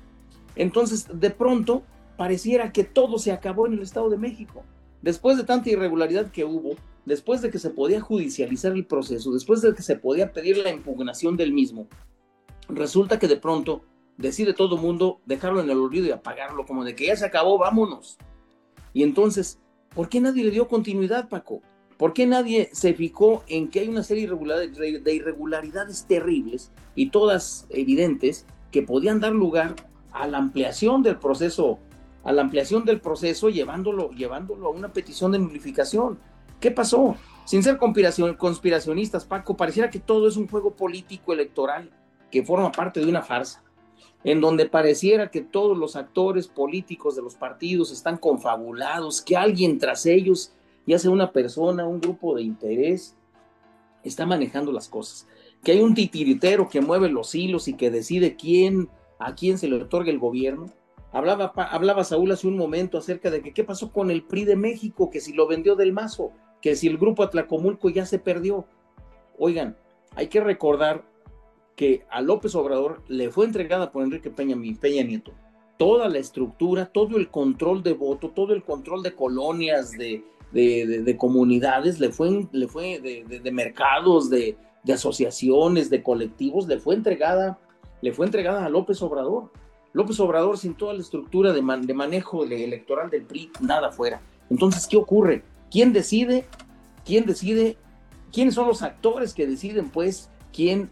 Entonces, 0.54 1.08
de 1.12 1.30
pronto, 1.30 1.82
pareciera 2.16 2.72
que 2.72 2.84
todo 2.84 3.18
se 3.18 3.32
acabó 3.32 3.66
en 3.66 3.74
el 3.74 3.82
Estado 3.82 4.08
de 4.08 4.16
México. 4.16 4.62
Después 5.02 5.36
de 5.36 5.42
tanta 5.42 5.70
irregularidad 5.70 6.30
que 6.30 6.44
hubo, 6.44 6.76
después 7.04 7.42
de 7.42 7.50
que 7.50 7.58
se 7.58 7.70
podía 7.70 8.00
judicializar 8.00 8.72
el 8.72 8.86
proceso, 8.86 9.32
después 9.32 9.62
de 9.62 9.74
que 9.74 9.82
se 9.82 9.96
podía 9.96 10.32
pedir 10.32 10.58
la 10.58 10.70
impugnación 10.70 11.36
del 11.36 11.52
mismo, 11.52 11.88
resulta 12.68 13.18
que 13.18 13.26
de 13.26 13.36
pronto 13.36 13.82
decide 14.16 14.54
todo 14.54 14.76
mundo 14.76 15.20
dejarlo 15.26 15.60
en 15.60 15.68
el 15.68 15.78
olvido 15.78 16.06
y 16.06 16.12
apagarlo, 16.12 16.66
como 16.66 16.84
de 16.84 16.94
que 16.94 17.06
ya 17.08 17.16
se 17.16 17.26
acabó, 17.26 17.58
vámonos. 17.58 18.16
Y 18.92 19.02
entonces, 19.02 19.58
¿por 19.92 20.08
qué 20.08 20.20
nadie 20.20 20.44
le 20.44 20.52
dio 20.52 20.68
continuidad, 20.68 21.28
Paco? 21.28 21.62
¿Por 21.96 22.12
qué 22.12 22.26
nadie 22.26 22.70
se 22.72 22.94
fijó 22.94 23.44
en 23.46 23.68
que 23.68 23.80
hay 23.80 23.88
una 23.88 24.02
serie 24.02 24.28
de 24.28 25.14
irregularidades 25.14 26.06
terribles 26.06 26.72
y 26.94 27.10
todas 27.10 27.66
evidentes 27.70 28.46
que 28.70 28.82
podían 28.82 29.20
dar 29.20 29.32
lugar 29.32 29.76
a 30.12 30.26
la 30.26 30.38
ampliación 30.38 31.02
del 31.02 31.18
proceso, 31.18 31.78
a 32.24 32.32
la 32.32 32.42
ampliación 32.42 32.84
del 32.84 33.00
proceso 33.00 33.48
llevándolo, 33.48 34.10
llevándolo 34.10 34.66
a 34.66 34.70
una 34.70 34.92
petición 34.92 35.32
de 35.32 35.38
nulificación? 35.38 36.18
¿Qué 36.60 36.70
pasó? 36.70 37.16
Sin 37.44 37.62
ser 37.62 37.78
conspiracionistas, 37.78 39.24
Paco, 39.24 39.56
pareciera 39.56 39.90
que 39.90 40.00
todo 40.00 40.26
es 40.26 40.36
un 40.36 40.48
juego 40.48 40.74
político 40.74 41.32
electoral 41.32 41.90
que 42.30 42.42
forma 42.42 42.72
parte 42.72 43.00
de 43.00 43.06
una 43.06 43.22
farsa 43.22 43.64
en 44.24 44.40
donde 44.40 44.66
pareciera 44.66 45.30
que 45.30 45.42
todos 45.42 45.76
los 45.76 45.96
actores 45.96 46.48
políticos 46.48 47.14
de 47.14 47.22
los 47.22 47.34
partidos 47.34 47.92
están 47.92 48.16
confabulados, 48.16 49.20
que 49.20 49.36
alguien 49.36 49.78
tras 49.78 50.06
ellos, 50.06 50.52
ya 50.86 50.98
sea 50.98 51.10
una 51.10 51.32
persona, 51.32 51.86
un 51.86 52.00
grupo 52.00 52.34
de 52.34 52.42
interés, 52.42 53.16
está 54.02 54.26
manejando 54.26 54.72
las 54.72 54.88
cosas, 54.88 55.26
que 55.62 55.72
hay 55.72 55.80
un 55.80 55.94
titiritero 55.94 56.68
que 56.68 56.80
mueve 56.80 57.08
los 57.08 57.34
hilos 57.34 57.68
y 57.68 57.74
que 57.74 57.90
decide 57.90 58.36
quién, 58.36 58.88
a 59.18 59.34
quién 59.34 59.58
se 59.58 59.68
le 59.68 59.80
otorga 59.82 60.10
el 60.10 60.18
gobierno. 60.18 60.70
Hablaba, 61.12 61.52
hablaba 61.56 62.04
Saúl 62.04 62.32
hace 62.32 62.46
un 62.46 62.56
momento 62.56 62.98
acerca 62.98 63.30
de 63.30 63.40
que 63.40 63.54
qué 63.54 63.64
pasó 63.64 63.92
con 63.92 64.10
el 64.10 64.24
PRI 64.24 64.44
de 64.44 64.56
México, 64.56 65.10
que 65.10 65.20
si 65.20 65.32
lo 65.32 65.46
vendió 65.46 65.76
del 65.76 65.92
mazo, 65.92 66.32
que 66.60 66.76
si 66.76 66.88
el 66.88 66.98
grupo 66.98 67.22
Atlacomulco 67.22 67.88
ya 67.88 68.04
se 68.04 68.18
perdió. 68.18 68.66
Oigan, 69.38 69.76
hay 70.16 70.26
que 70.26 70.40
recordar 70.40 71.04
que 71.76 72.04
a 72.10 72.20
López 72.20 72.54
Obrador 72.54 73.02
le 73.08 73.30
fue 73.30 73.46
entregada 73.46 73.90
por 73.90 74.02
Enrique 74.02 74.30
Peña, 74.30 74.56
Peña 74.80 75.04
Nieto 75.04 75.32
toda 75.76 76.08
la 76.08 76.18
estructura, 76.18 76.86
todo 76.86 77.16
el 77.16 77.30
control 77.30 77.82
de 77.82 77.92
voto, 77.94 78.30
todo 78.30 78.52
el 78.52 78.62
control 78.62 79.02
de 79.02 79.14
colonias, 79.14 79.92
de, 79.92 80.24
de, 80.54 81.16
comunidades, 81.18 82.00
le 82.00 82.10
fue, 82.10 82.46
le 82.52 82.68
fue 82.68 83.00
de, 83.00 83.50
mercados, 83.52 84.30
de, 84.30 84.56
asociaciones, 84.92 85.90
de 85.90 86.02
colectivos, 86.02 86.66
le 86.66 86.78
fue 86.78 86.94
entregada, 86.94 87.58
le 88.00 88.12
fue 88.12 88.26
entregada 88.26 88.64
a 88.64 88.68
López 88.68 89.02
Obrador. 89.02 89.52
López 89.92 90.18
Obrador 90.20 90.56
sin 90.56 90.74
toda 90.74 90.94
la 90.94 91.00
estructura 91.00 91.52
de, 91.52 91.62
de 91.82 91.94
manejo 91.94 92.44
electoral 92.44 93.10
del 93.10 93.24
PRI, 93.24 93.50
nada 93.60 93.92
fuera. 93.92 94.22
Entonces, 94.50 94.86
¿qué 94.86 94.96
ocurre? 94.96 95.42
¿Quién 95.70 95.92
decide? 95.92 96.46
¿Quién 97.04 97.26
decide? 97.26 97.76
¿Quiénes 98.32 98.54
son 98.54 98.66
los 98.66 98.82
actores 98.82 99.34
que 99.34 99.46
deciden, 99.46 99.90
pues, 99.90 100.30
quién 100.52 100.90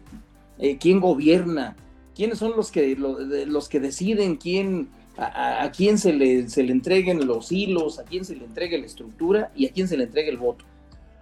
eh, 0.59 0.77
quién 0.77 0.99
gobierna, 0.99 1.75
quiénes 2.15 2.37
son 2.37 2.55
los 2.55 2.71
que, 2.71 2.95
los 2.95 3.69
que 3.69 3.79
deciden 3.79 4.35
quién, 4.35 4.89
a, 5.17 5.71
quién 5.75 5.97
se 5.97 6.13
le, 6.13 6.49
se 6.49 6.63
le 6.63 6.71
entreguen 6.71 7.27
los 7.27 7.51
hilos, 7.51 7.99
a 7.99 8.03
quién 8.03 8.25
se 8.25 8.35
le 8.35 8.45
entregue 8.45 8.77
la 8.79 8.85
estructura 8.85 9.51
y 9.55 9.67
a 9.67 9.71
quién 9.71 9.87
se 9.87 9.97
le 9.97 10.05
entregue 10.05 10.29
el 10.29 10.37
voto. 10.37 10.65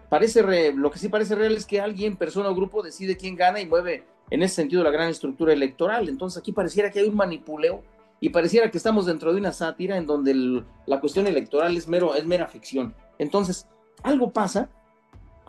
parece 0.10 0.72
lo 0.74 0.92
que 0.92 1.00
sí 1.00 1.10
parece 1.10 1.36
real 1.36 1.56
es 1.56 1.66
que 1.66 1.82
alguien, 1.82 2.16
persona 2.16 2.50
o 2.50 2.56
grupo 2.56 2.82
decide 2.82 3.18
quién 3.18 3.36
gana 3.36 3.60
y 3.60 3.66
mueve 3.66 4.04
en 4.30 4.44
ese 4.44 4.56
sentido 4.56 4.84
la 4.84 4.92
gran 4.92 5.10
estructura 5.10 5.54
electoral. 5.54 6.08
Entonces 6.08 6.40
aquí 6.40 6.52
pareciera 6.52 6.90
que 6.90 7.00
hay 7.00 7.08
un 7.08 7.16
manipuleo 7.16 7.84
y 8.20 8.30
pareciera 8.30 8.72
que 8.72 8.78
estamos 8.78 9.06
dentro 9.06 9.34
de 9.34 9.40
una 9.40 9.52
sátira 9.52 9.98
en 9.98 10.06
donde 10.06 10.64
la 10.86 11.00
cuestión 11.00 11.28
electoral 11.28 11.76
es, 11.76 11.88
mero, 11.88 12.16
es 12.16 12.26
mera 12.26 12.48
ficción. 12.48 12.94
Entonces, 13.18 13.68
algo 14.04 14.32
pasa 14.32 14.70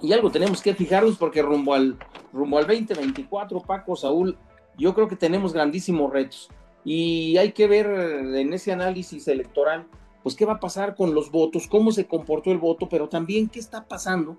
y 0.01 0.13
algo 0.13 0.31
tenemos 0.31 0.63
que 0.63 0.75
fijarnos 0.75 1.17
porque 1.17 1.43
rumbo 1.43 1.75
al, 1.75 1.97
rumbo 2.33 2.59
al 2.59 2.67
2024, 2.67 3.61
Paco, 3.61 3.95
Saúl, 3.95 4.37
yo 4.77 4.95
creo 4.95 5.07
que 5.07 5.17
tenemos 5.17 5.53
grandísimos 5.53 6.11
retos 6.11 6.51
y 6.85 7.37
hay 7.37 7.53
que 7.53 7.67
ver 7.67 7.87
en 7.87 8.53
ese 8.53 8.73
análisis 8.73 9.29
electoral, 9.29 9.87
pues 10.23 10.35
qué 10.35 10.45
va 10.45 10.55
a 10.55 10.61
pasar 10.61 10.95
con 10.95 11.15
los 11.15 11.31
votos, 11.31 11.67
cómo 11.67 11.93
se 11.93 12.07
comportó 12.07 12.51
el 12.51 12.59
voto, 12.59 12.89
pero 12.89 13.09
también 13.09 13.49
qué 13.49 13.59
está 13.59 13.87
pasando 13.87 14.39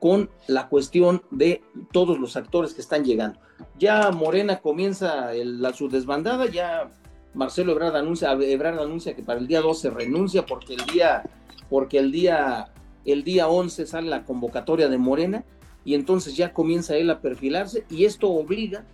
con 0.00 0.28
la 0.48 0.68
cuestión 0.68 1.22
de 1.30 1.62
todos 1.92 2.18
los 2.18 2.36
actores 2.36 2.74
que 2.74 2.80
están 2.80 3.04
llegando. 3.04 3.40
Ya 3.78 4.10
Morena 4.10 4.60
comienza 4.60 5.32
la, 5.32 5.72
su 5.72 5.88
desbandada, 5.88 6.46
ya 6.46 6.90
Marcelo 7.32 7.72
Ebrard 7.72 7.96
anuncia, 7.96 8.32
Ebrard 8.32 8.78
anuncia 8.78 9.16
que 9.16 9.22
para 9.22 9.40
el 9.40 9.46
día 9.46 9.60
12 9.60 9.90
renuncia 9.90 10.46
porque 10.46 10.74
el 10.74 10.84
día, 10.92 11.22
porque 11.70 11.98
el 11.98 12.12
día, 12.12 12.72
el 13.04 13.24
día 13.24 13.48
11 13.48 13.86
sale 13.86 14.08
la 14.08 14.24
convocatoria 14.24 14.88
de 14.88 14.98
Morena 14.98 15.44
y 15.84 15.94
entonces 15.94 16.36
ya 16.36 16.52
comienza 16.52 16.96
él 16.96 17.10
a 17.10 17.20
perfilarse 17.20 17.84
y 17.90 18.04
esto 18.04 18.30
obliga 18.30 18.84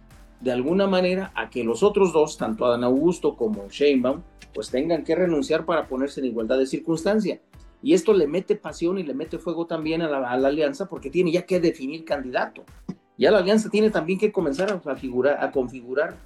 de 0.40 0.52
alguna 0.52 0.86
manera 0.86 1.32
a 1.34 1.50
que 1.50 1.64
los 1.64 1.82
otros 1.82 2.12
dos, 2.12 2.38
tanto 2.38 2.64
Adán 2.64 2.84
Augusto 2.84 3.36
como 3.36 3.68
Sheinbaum, 3.68 4.22
pues 4.54 4.70
tengan 4.70 5.04
que 5.04 5.14
renunciar 5.14 5.64
para 5.64 5.86
ponerse 5.86 6.20
en 6.20 6.26
igualdad 6.26 6.58
de 6.58 6.66
circunstancia. 6.66 7.40
Y 7.82 7.94
esto 7.94 8.12
le 8.12 8.26
mete 8.26 8.56
pasión 8.56 8.98
y 8.98 9.02
le 9.02 9.14
mete 9.14 9.38
fuego 9.38 9.66
también 9.66 10.02
a 10.02 10.08
la, 10.08 10.30
alianza 10.30 10.88
porque 10.88 11.10
tiene 11.10 11.32
ya 11.32 11.46
que 11.46 11.60
definir 11.60 12.04
candidato. 12.04 12.64
Ya 13.16 13.30
la 13.30 13.38
alianza 13.38 13.70
tiene 13.70 13.90
también 13.90 14.18
que 14.18 14.32
comenzar 14.32 14.70
a, 14.70 15.44
a 15.44 15.52
configurar 15.52 16.16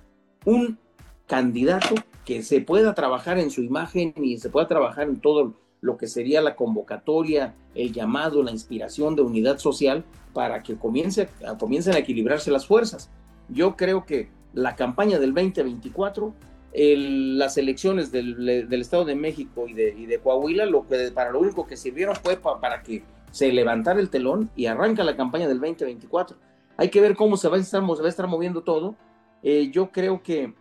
un 0.44 0.78
candidato 1.26 1.94
que 2.24 2.42
se 2.42 2.60
pueda 2.60 2.94
trabajar 2.94 3.38
en 3.38 3.50
su 3.50 3.62
imagen 3.62 4.14
y 4.16 4.38
se 4.38 4.50
pueda 4.50 4.66
trabajar 4.66 5.08
en 5.08 5.20
todo 5.20 5.54
lo 5.80 5.96
que 5.96 6.06
sería 6.06 6.40
la 6.40 6.56
convocatoria, 6.56 7.54
el 7.74 7.92
llamado, 7.92 8.42
la 8.42 8.50
inspiración 8.50 9.16
de 9.16 9.22
unidad 9.22 9.58
social 9.58 10.04
para 10.32 10.62
que 10.62 10.76
comience, 10.76 11.28
comiencen 11.58 11.94
a 11.94 11.98
equilibrarse 11.98 12.50
las 12.50 12.66
fuerzas. 12.66 13.10
Yo 13.48 13.76
creo 13.76 14.04
que 14.04 14.30
la 14.52 14.76
campaña 14.76 15.18
del 15.18 15.34
2024, 15.34 16.34
las 16.74 17.56
elecciones 17.56 18.10
del, 18.10 18.72
Estado 18.72 19.04
de 19.04 19.14
México 19.14 19.66
y 19.68 19.74
de, 19.74 20.20
Coahuila, 20.22 20.66
lo 20.66 20.86
que, 20.86 21.10
para 21.12 21.30
lo 21.30 21.40
único 21.40 21.66
que 21.66 21.76
sirvieron 21.76 22.16
fue 22.16 22.36
para 22.36 22.82
que 22.82 23.02
se 23.30 23.52
levantara 23.52 24.00
el 24.00 24.10
telón 24.10 24.50
y 24.54 24.66
arranca 24.66 25.02
la 25.04 25.16
campaña 25.16 25.48
del 25.48 25.60
2024. 25.60 26.36
Hay 26.76 26.88
que 26.88 27.00
ver 27.00 27.16
cómo 27.16 27.36
se 27.36 27.48
va 27.48 27.56
a 27.56 27.60
estar, 27.60 27.80
se 27.80 28.02
va 28.02 28.06
a 28.06 28.08
estar 28.08 28.26
moviendo 28.26 28.62
todo. 28.62 28.96
Eh, 29.42 29.70
yo 29.72 29.90
creo 29.90 30.22
que 30.22 30.54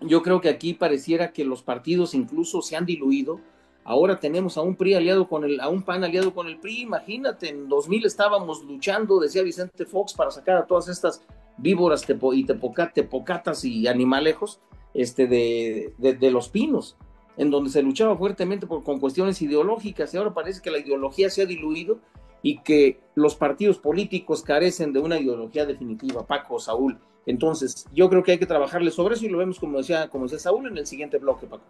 yo 0.00 0.22
creo 0.22 0.40
que 0.40 0.48
aquí 0.48 0.74
pareciera 0.74 1.32
que 1.32 1.44
los 1.44 1.62
partidos 1.62 2.14
incluso 2.14 2.62
se 2.62 2.76
han 2.76 2.86
diluido. 2.86 3.40
Ahora 3.84 4.20
tenemos 4.20 4.56
a 4.56 4.62
un 4.62 4.76
PRI 4.76 4.94
aliado 4.94 5.28
con 5.28 5.44
el, 5.44 5.60
a 5.60 5.68
un 5.68 5.82
PAN 5.82 6.04
aliado 6.04 6.32
con 6.34 6.46
el 6.46 6.58
PRI. 6.58 6.82
Imagínate, 6.82 7.48
en 7.48 7.68
2000 7.68 8.06
estábamos 8.06 8.62
luchando, 8.64 9.20
decía 9.20 9.42
Vicente 9.42 9.84
Fox, 9.84 10.14
para 10.14 10.30
sacar 10.30 10.56
a 10.56 10.66
todas 10.66 10.88
estas 10.88 11.22
víboras 11.60 12.02
tepo, 12.02 12.34
y 12.34 12.44
tepocatas 12.44 13.64
y 13.64 13.86
animalejos 13.86 14.60
este, 14.94 15.26
de, 15.26 15.94
de, 15.98 16.30
los 16.30 16.48
pinos, 16.48 16.96
en 17.36 17.50
donde 17.50 17.70
se 17.70 17.82
luchaba 17.82 18.16
fuertemente 18.16 18.66
por, 18.66 18.82
con 18.82 18.98
cuestiones 18.98 19.40
ideológicas 19.42 20.12
y 20.12 20.16
ahora 20.16 20.34
parece 20.34 20.60
que 20.62 20.70
la 20.70 20.78
ideología 20.78 21.30
se 21.30 21.42
ha 21.42 21.46
diluido 21.46 21.98
y 22.42 22.58
que 22.58 23.00
los 23.14 23.36
partidos 23.36 23.78
políticos 23.78 24.42
carecen 24.42 24.92
de 24.92 25.00
una 25.00 25.18
ideología 25.20 25.66
definitiva, 25.66 26.26
Paco, 26.26 26.58
Saúl. 26.58 26.98
Entonces, 27.26 27.86
yo 27.92 28.08
creo 28.08 28.22
que 28.22 28.32
hay 28.32 28.38
que 28.38 28.46
trabajarle 28.46 28.90
sobre 28.90 29.14
eso 29.14 29.26
y 29.26 29.28
lo 29.28 29.38
vemos 29.38 29.60
como 29.60 29.78
decía, 29.78 30.08
como 30.08 30.24
decía 30.24 30.38
Saúl 30.38 30.66
en 30.66 30.78
el 30.78 30.86
siguiente 30.86 31.18
bloque, 31.18 31.46
Paco. 31.46 31.64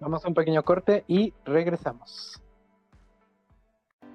Vamos 0.00 0.24
a 0.24 0.28
un 0.28 0.34
pequeño 0.34 0.64
corte 0.64 1.04
y 1.06 1.32
regresamos. 1.44 2.42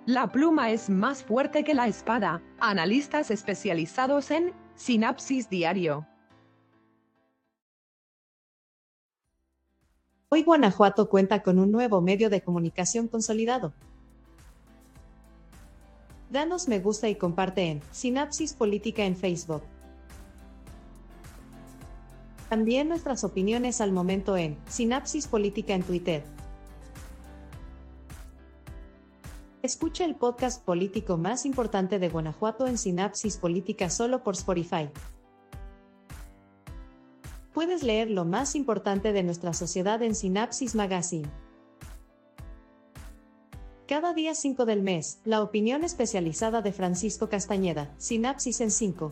La 0.08 0.32
pluma 0.32 0.72
es 0.72 0.90
más 0.90 1.22
fuerte 1.22 1.66
que 1.66 1.74
la 1.74 1.86
espada. 1.86 2.42
Analistas 2.62 3.30
especializados 3.30 4.32
en 4.32 4.54
Sinapsis 4.74 5.50
Diario. 5.50 6.08
Hoy 10.30 10.44
Guanajuato 10.44 11.10
cuenta 11.10 11.44
con 11.44 11.60
un 11.60 11.74
nuevo 11.74 12.00
medio 12.00 12.30
de 12.30 12.40
comunicación 12.40 13.10
consolidado. 13.10 13.74
Danos 16.30 16.70
me 16.70 16.80
gusta 16.80 17.10
y 17.10 17.16
comparte 17.16 17.70
en 17.70 17.82
Sinapsis 17.92 18.54
Política 18.54 19.04
en 19.04 19.18
Facebook. 19.18 19.64
También 22.48 22.88
nuestras 22.88 23.26
opiniones 23.26 23.82
al 23.82 23.92
momento 23.92 24.38
en 24.38 24.58
Sinapsis 24.70 25.28
Política 25.28 25.74
en 25.74 25.84
Twitter. 25.84 26.37
Escucha 29.68 30.06
el 30.06 30.16
podcast 30.16 30.64
político 30.64 31.18
más 31.18 31.46
importante 31.46 32.00
de 32.00 32.08
Guanajuato 32.08 32.68
en 32.68 32.78
Sinapsis 32.78 33.36
Política 33.36 33.90
solo 33.90 34.24
por 34.24 34.36
Spotify. 34.36 34.90
Puedes 37.54 37.84
leer 37.84 38.10
lo 38.10 38.24
más 38.24 38.56
importante 38.56 39.12
de 39.12 39.24
nuestra 39.24 39.52
sociedad 39.52 40.02
en 40.04 40.16
Sinapsis 40.16 40.74
Magazine. 40.74 41.30
Cada 43.90 44.14
día 44.14 44.36
5 44.36 44.64
del 44.66 44.84
mes, 44.84 45.20
la 45.26 45.42
opinión 45.42 45.84
especializada 45.84 46.62
de 46.62 46.72
Francisco 46.72 47.28
Castañeda, 47.28 47.94
Sinapsis 47.98 48.62
en 48.62 48.72
5. 48.72 49.12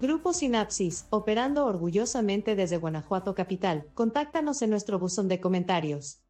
Grupo 0.00 0.32
Sinapsis, 0.32 1.04
operando 1.10 1.66
orgullosamente 1.66 2.56
desde 2.56 2.78
Guanajuato 2.78 3.34
Capital. 3.34 3.84
Contáctanos 3.92 4.62
en 4.62 4.70
nuestro 4.70 4.98
buzón 4.98 5.28
de 5.28 5.38
comentarios. 5.38 6.22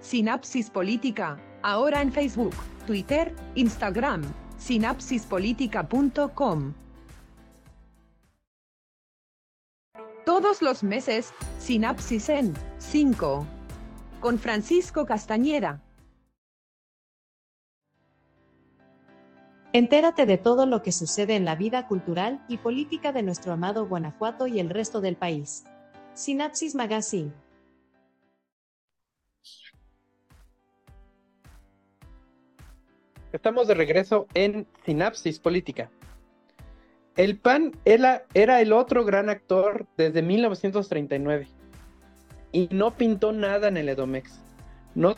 Sinapsis 0.00 0.70
Política, 0.70 1.36
ahora 1.62 2.00
en 2.00 2.10
Facebook, 2.10 2.54
Twitter, 2.86 3.36
Instagram, 3.54 4.22
sinapsispolitica.com. 4.56 6.72
Todos 10.24 10.62
los 10.62 10.82
meses, 10.82 11.34
Sinapsis 11.58 12.30
en 12.30 12.54
5. 12.78 13.46
Con 14.20 14.38
Francisco 14.38 15.04
Castañeda. 15.04 15.82
Entérate 19.72 20.26
de 20.26 20.38
todo 20.38 20.66
lo 20.66 20.82
que 20.82 20.92
sucede 20.92 21.36
en 21.36 21.44
la 21.44 21.56
vida 21.56 21.86
cultural 21.86 22.42
y 22.48 22.56
política 22.56 23.12
de 23.12 23.22
nuestro 23.22 23.52
amado 23.52 23.86
Guanajuato 23.86 24.46
y 24.46 24.60
el 24.60 24.70
resto 24.70 25.00
del 25.00 25.16
país. 25.16 25.64
Sinapsis 26.14 26.74
Magazine. 26.74 27.32
Estamos 33.32 33.68
de 33.68 33.74
regreso 33.74 34.26
en 34.34 34.66
Sinapsis 34.84 35.38
Política. 35.38 35.88
El 37.16 37.38
PAN 37.38 37.72
era, 37.84 38.24
el 38.34 38.72
otro 38.72 39.04
gran 39.04 39.28
actor 39.28 39.86
desde 39.96 40.22
1939 40.22 41.46
y 42.50 42.68
no 42.72 42.96
pintó 42.96 43.30
nada 43.32 43.68
en 43.68 43.76
el 43.76 43.88
Edomex. 43.88 44.40
No, 44.96 45.14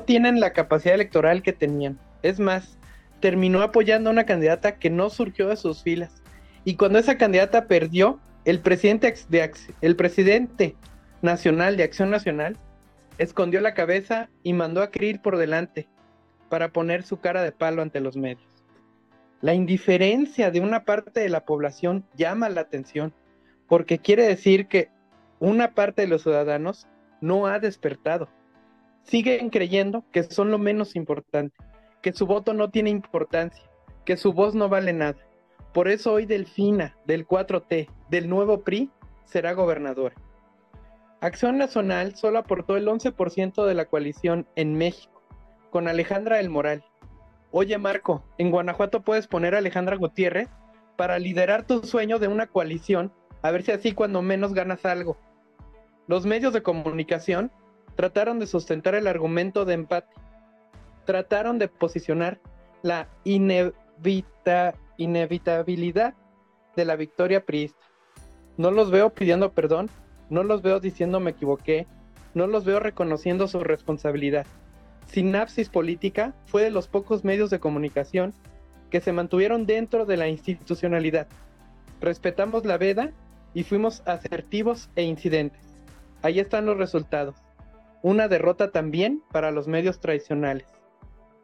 tienen 0.00 0.40
la 0.40 0.52
capacidad 0.52 0.96
electoral 0.96 1.42
que 1.42 1.52
tenían. 1.52 1.98
Es 2.22 2.40
más, 2.40 2.76
terminó 3.20 3.62
apoyando 3.62 4.10
a 4.10 4.12
una 4.12 4.26
candidata 4.26 4.80
que 4.80 4.90
no 4.90 5.08
surgió 5.08 5.48
de 5.48 5.56
sus 5.56 5.82
filas. 5.84 6.22
Y 6.64 6.74
cuando 6.74 6.98
esa 6.98 7.18
candidata 7.18 7.68
perdió, 7.68 8.18
el 8.44 8.58
presidente, 8.58 9.14
de, 9.28 9.52
el 9.80 9.94
presidente 9.94 10.74
nacional 11.22 11.76
de 11.76 11.84
Acción 11.84 12.10
Nacional 12.10 12.56
escondió 13.18 13.60
la 13.60 13.74
cabeza 13.74 14.28
y 14.42 14.54
mandó 14.54 14.82
a 14.82 14.90
Krill 14.90 15.20
por 15.20 15.36
delante 15.36 15.88
para 16.48 16.68
poner 16.68 17.02
su 17.02 17.18
cara 17.18 17.42
de 17.42 17.52
palo 17.52 17.82
ante 17.82 18.00
los 18.00 18.16
medios. 18.16 18.46
La 19.40 19.54
indiferencia 19.54 20.50
de 20.50 20.60
una 20.60 20.84
parte 20.84 21.20
de 21.20 21.28
la 21.28 21.44
población 21.44 22.06
llama 22.16 22.48
la 22.48 22.62
atención, 22.62 23.12
porque 23.68 23.98
quiere 23.98 24.26
decir 24.26 24.68
que 24.68 24.88
una 25.40 25.74
parte 25.74 26.02
de 26.02 26.08
los 26.08 26.22
ciudadanos 26.22 26.86
no 27.20 27.46
ha 27.46 27.58
despertado. 27.58 28.28
Siguen 29.02 29.50
creyendo 29.50 30.04
que 30.12 30.22
son 30.22 30.50
lo 30.50 30.58
menos 30.58 30.96
importante, 30.96 31.56
que 32.00 32.12
su 32.12 32.26
voto 32.26 32.54
no 32.54 32.70
tiene 32.70 32.90
importancia, 32.90 33.64
que 34.06 34.16
su 34.16 34.32
voz 34.32 34.54
no 34.54 34.68
vale 34.68 34.92
nada. 34.92 35.18
Por 35.74 35.88
eso 35.88 36.12
hoy 36.12 36.24
Delfina, 36.24 36.96
del 37.04 37.26
4T, 37.26 37.88
del 38.08 38.28
nuevo 38.30 38.62
PRI, 38.62 38.90
será 39.24 39.52
gobernadora. 39.52 40.14
Acción 41.20 41.58
Nacional 41.58 42.16
solo 42.16 42.38
aportó 42.38 42.76
el 42.76 42.86
11% 42.86 43.66
de 43.66 43.74
la 43.74 43.86
coalición 43.86 44.46
en 44.56 44.74
México 44.74 45.13
con 45.74 45.88
Alejandra 45.88 46.36
del 46.36 46.50
Moral. 46.50 46.84
Oye 47.50 47.76
Marco, 47.78 48.22
en 48.38 48.52
Guanajuato 48.52 49.02
puedes 49.02 49.26
poner 49.26 49.56
a 49.56 49.58
Alejandra 49.58 49.96
Gutiérrez 49.96 50.48
para 50.94 51.18
liderar 51.18 51.66
tu 51.66 51.82
sueño 51.82 52.20
de 52.20 52.28
una 52.28 52.46
coalición, 52.46 53.12
a 53.42 53.50
ver 53.50 53.64
si 53.64 53.72
así 53.72 53.90
cuando 53.90 54.22
menos 54.22 54.54
ganas 54.54 54.86
algo. 54.86 55.16
Los 56.06 56.26
medios 56.26 56.52
de 56.52 56.62
comunicación 56.62 57.50
trataron 57.96 58.38
de 58.38 58.46
sustentar 58.46 58.94
el 58.94 59.08
argumento 59.08 59.64
de 59.64 59.74
empate, 59.74 60.14
trataron 61.06 61.58
de 61.58 61.66
posicionar 61.66 62.38
la 62.82 63.08
inevitabilidad 63.24 66.14
de 66.76 66.84
la 66.84 66.94
victoria 66.94 67.44
priista. 67.44 67.84
No 68.56 68.70
los 68.70 68.92
veo 68.92 69.12
pidiendo 69.12 69.50
perdón, 69.50 69.90
no 70.30 70.44
los 70.44 70.62
veo 70.62 70.78
diciendo 70.78 71.18
me 71.18 71.32
equivoqué, 71.32 71.88
no 72.32 72.46
los 72.46 72.64
veo 72.64 72.78
reconociendo 72.78 73.48
su 73.48 73.58
responsabilidad. 73.58 74.46
Sinapsis 75.06 75.68
Política 75.68 76.34
fue 76.46 76.62
de 76.62 76.70
los 76.70 76.88
pocos 76.88 77.24
medios 77.24 77.50
de 77.50 77.60
comunicación 77.60 78.34
que 78.90 79.00
se 79.00 79.12
mantuvieron 79.12 79.66
dentro 79.66 80.06
de 80.06 80.16
la 80.16 80.28
institucionalidad. 80.28 81.26
Respetamos 82.00 82.64
la 82.64 82.78
veda 82.78 83.12
y 83.54 83.64
fuimos 83.64 84.02
asertivos 84.06 84.90
e 84.96 85.02
incidentes. 85.02 85.60
Ahí 86.22 86.40
están 86.40 86.66
los 86.66 86.76
resultados. 86.76 87.36
Una 88.02 88.28
derrota 88.28 88.70
también 88.70 89.22
para 89.32 89.50
los 89.50 89.68
medios 89.68 90.00
tradicionales. 90.00 90.66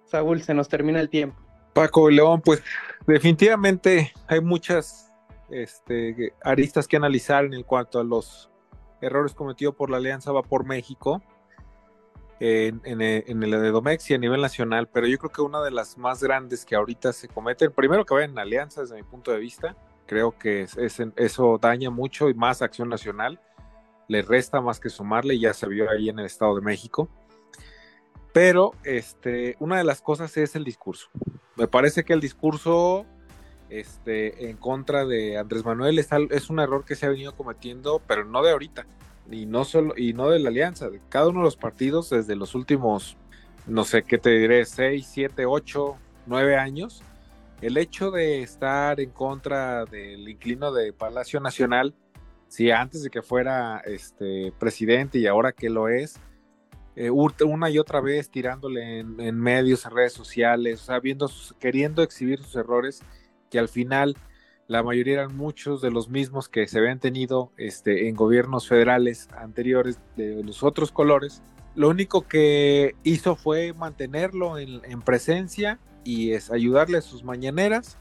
Saúl, 0.05 0.43
se 0.43 0.55
nos 0.55 0.69
termina 0.69 1.01
el 1.01 1.09
tiempo. 1.09 1.39
Paco 1.73 2.11
y 2.11 2.17
León, 2.17 2.43
pues 2.45 2.63
definitivamente 3.07 4.13
hay 4.27 4.41
muchas 4.41 5.13
este, 5.51 6.33
aristas 6.43 6.89
que 6.89 6.97
analizar 6.97 7.45
en 7.45 7.63
cuanto 7.63 8.01
a 8.01 8.05
los 8.05 8.51
errores 9.01 9.35
cometidos 9.35 9.75
por 9.75 9.91
la 9.91 9.99
Alianza 9.99 10.33
Va 10.33 10.43
por 10.43 10.67
México 10.67 11.23
en, 12.41 12.81
en, 12.85 13.03
en 13.03 13.43
el 13.43 13.53
Edomex 13.53 14.11
y 14.11 14.15
a 14.15 14.19
nivel 14.19 14.41
nacional, 14.41 14.89
pero 14.89 15.07
yo 15.07 15.19
creo 15.19 15.31
que 15.31 15.43
una 15.43 15.63
de 15.63 15.71
las 15.71 15.99
más 15.99 16.23
grandes 16.23 16.65
que 16.65 16.75
ahorita 16.75 17.13
se 17.13 17.29
cometen, 17.29 17.71
primero 17.71 18.05
que 18.07 18.15
vayan 18.15 18.31
en 18.31 18.39
alianza 18.39 18.81
desde 18.81 18.97
mi 18.97 19.03
punto 19.03 19.31
de 19.31 19.39
vista, 19.39 19.77
creo 20.07 20.37
que 20.37 20.63
es, 20.63 20.77
eso 21.17 21.59
daña 21.61 21.91
mucho 21.91 22.31
y 22.31 22.35
más 22.35 22.63
acción 22.63 22.89
nacional, 22.89 23.39
le 24.09 24.23
resta 24.23 24.61
más 24.61 24.81
que 24.81 24.89
sumarle, 24.89 25.39
ya 25.39 25.53
se 25.53 25.69
vio 25.69 25.89
ahí 25.91 26.09
en 26.09 26.19
el 26.19 26.27
Estado 26.27 26.57
de 26.57 26.63
México. 26.63 27.09
Pero 28.33 28.73
este, 28.85 29.57
una 29.61 29.77
de 29.79 29.85
las 29.85 30.01
cosas 30.01 30.37
es 30.37 30.57
el 30.57 30.65
discurso. 30.65 31.11
Me 31.57 31.69
parece 31.69 32.05
que 32.05 32.13
el 32.13 32.21
discurso 32.21 33.05
este, 33.69 34.49
en 34.49 34.57
contra 34.57 35.05
de 35.05 35.37
Andrés 35.37 35.65
Manuel 35.65 35.99
es 35.99 36.51
un 36.51 36.59
error 36.59 36.85
que 36.85 36.97
se 36.97 37.07
ha 37.07 37.11
venido 37.11 37.37
cometiendo, 37.37 38.01
pero 38.07 38.25
no 38.25 38.43
de 38.43 38.53
ahorita 38.53 38.87
y 39.31 39.47
no 39.47 39.65
solo 39.65 39.95
y 39.97 40.13
no 40.13 40.31
de 40.31 40.39
la 40.39 40.49
alianza, 40.49 40.89
de 40.91 41.01
cada 41.09 41.29
uno 41.29 41.41
de 41.41 41.45
los 41.45 41.57
partidos 41.57 42.11
desde 42.11 42.37
los 42.37 42.55
últimos, 42.55 43.17
no 43.67 43.85
sé 43.85 44.03
qué 44.03 44.19
te 44.19 44.31
diré, 44.31 44.65
6, 44.65 45.07
7, 45.11 45.47
8, 45.47 45.97
9 46.27 46.57
años, 46.57 47.03
el 47.61 47.77
hecho 47.77 48.11
de 48.11 48.43
estar 48.43 49.01
en 49.01 49.11
contra 49.11 49.85
del 49.85 50.29
inclino 50.29 50.73
de 50.73 50.93
Palacio 50.93 51.41
Nacional, 51.41 51.95
si 52.49 52.71
antes 52.71 53.03
de 53.03 53.11
que 53.11 53.23
fuera 53.23 53.79
este 53.85 54.53
presidente 54.59 55.19
y 55.19 55.27
ahora 55.27 55.53
que 55.53 55.71
lo 55.71 55.89
es, 55.89 56.19
eh, 56.97 57.11
una 57.11 57.71
y 57.71 57.79
otra 57.79 58.01
vez 58.01 58.31
tirándole 58.31 58.99
en, 59.01 59.39
medios, 59.39 59.85
redes 59.85 60.13
sociales, 60.13 60.89
o 60.89 61.01
queriendo 61.59 62.03
exhibir 62.03 62.43
sus 62.43 62.57
errores, 62.57 63.03
que 63.51 63.59
al 63.59 63.69
final 63.69 64.17
la 64.71 64.85
mayoría 64.85 65.15
eran 65.15 65.37
muchos 65.37 65.83
de 65.83 65.91
los 65.91 66.09
mismos 66.09 66.49
que 66.49 66.69
se 66.69 66.79
habían 66.79 67.01
tenido 67.01 67.51
este, 67.57 68.09
en 68.09 68.15
gobiernos 68.15 68.69
federales 68.69 69.29
anteriores 69.37 69.99
de 70.17 70.45
los 70.45 70.63
otros 70.63 70.93
colores. 70.93 71.43
Lo 71.75 71.89
único 71.89 72.23
que 72.23 72.95
hizo 73.03 73.35
fue 73.35 73.73
mantenerlo 73.73 74.59
en, 74.59 75.03
presencia 75.03 75.81
y 76.05 76.35
es 76.35 76.53
ayudarle 76.53 76.99
a 76.99 77.01
sus 77.01 77.25
mañaneras 77.25 77.99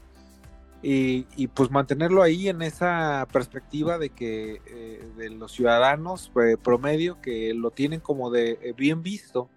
y, 0.80 1.24
pues 1.48 1.72
mantenerlo 1.72 2.22
ahí 2.22 2.48
en 2.48 2.62
esa 2.62 3.26
perspectiva 3.32 3.98
de 3.98 4.10
que 4.10 4.62
eh, 4.66 5.10
de 5.16 5.28
los 5.30 5.50
ciudadanos 5.50 6.30
eh, 6.40 6.56
promedio 6.56 7.20
que 7.20 7.52
lo 7.52 7.72
tienen 7.72 7.98
como 7.98 8.30
de 8.30 8.60
eh, 8.62 8.74
bien 8.76 9.02
visto 9.02 9.48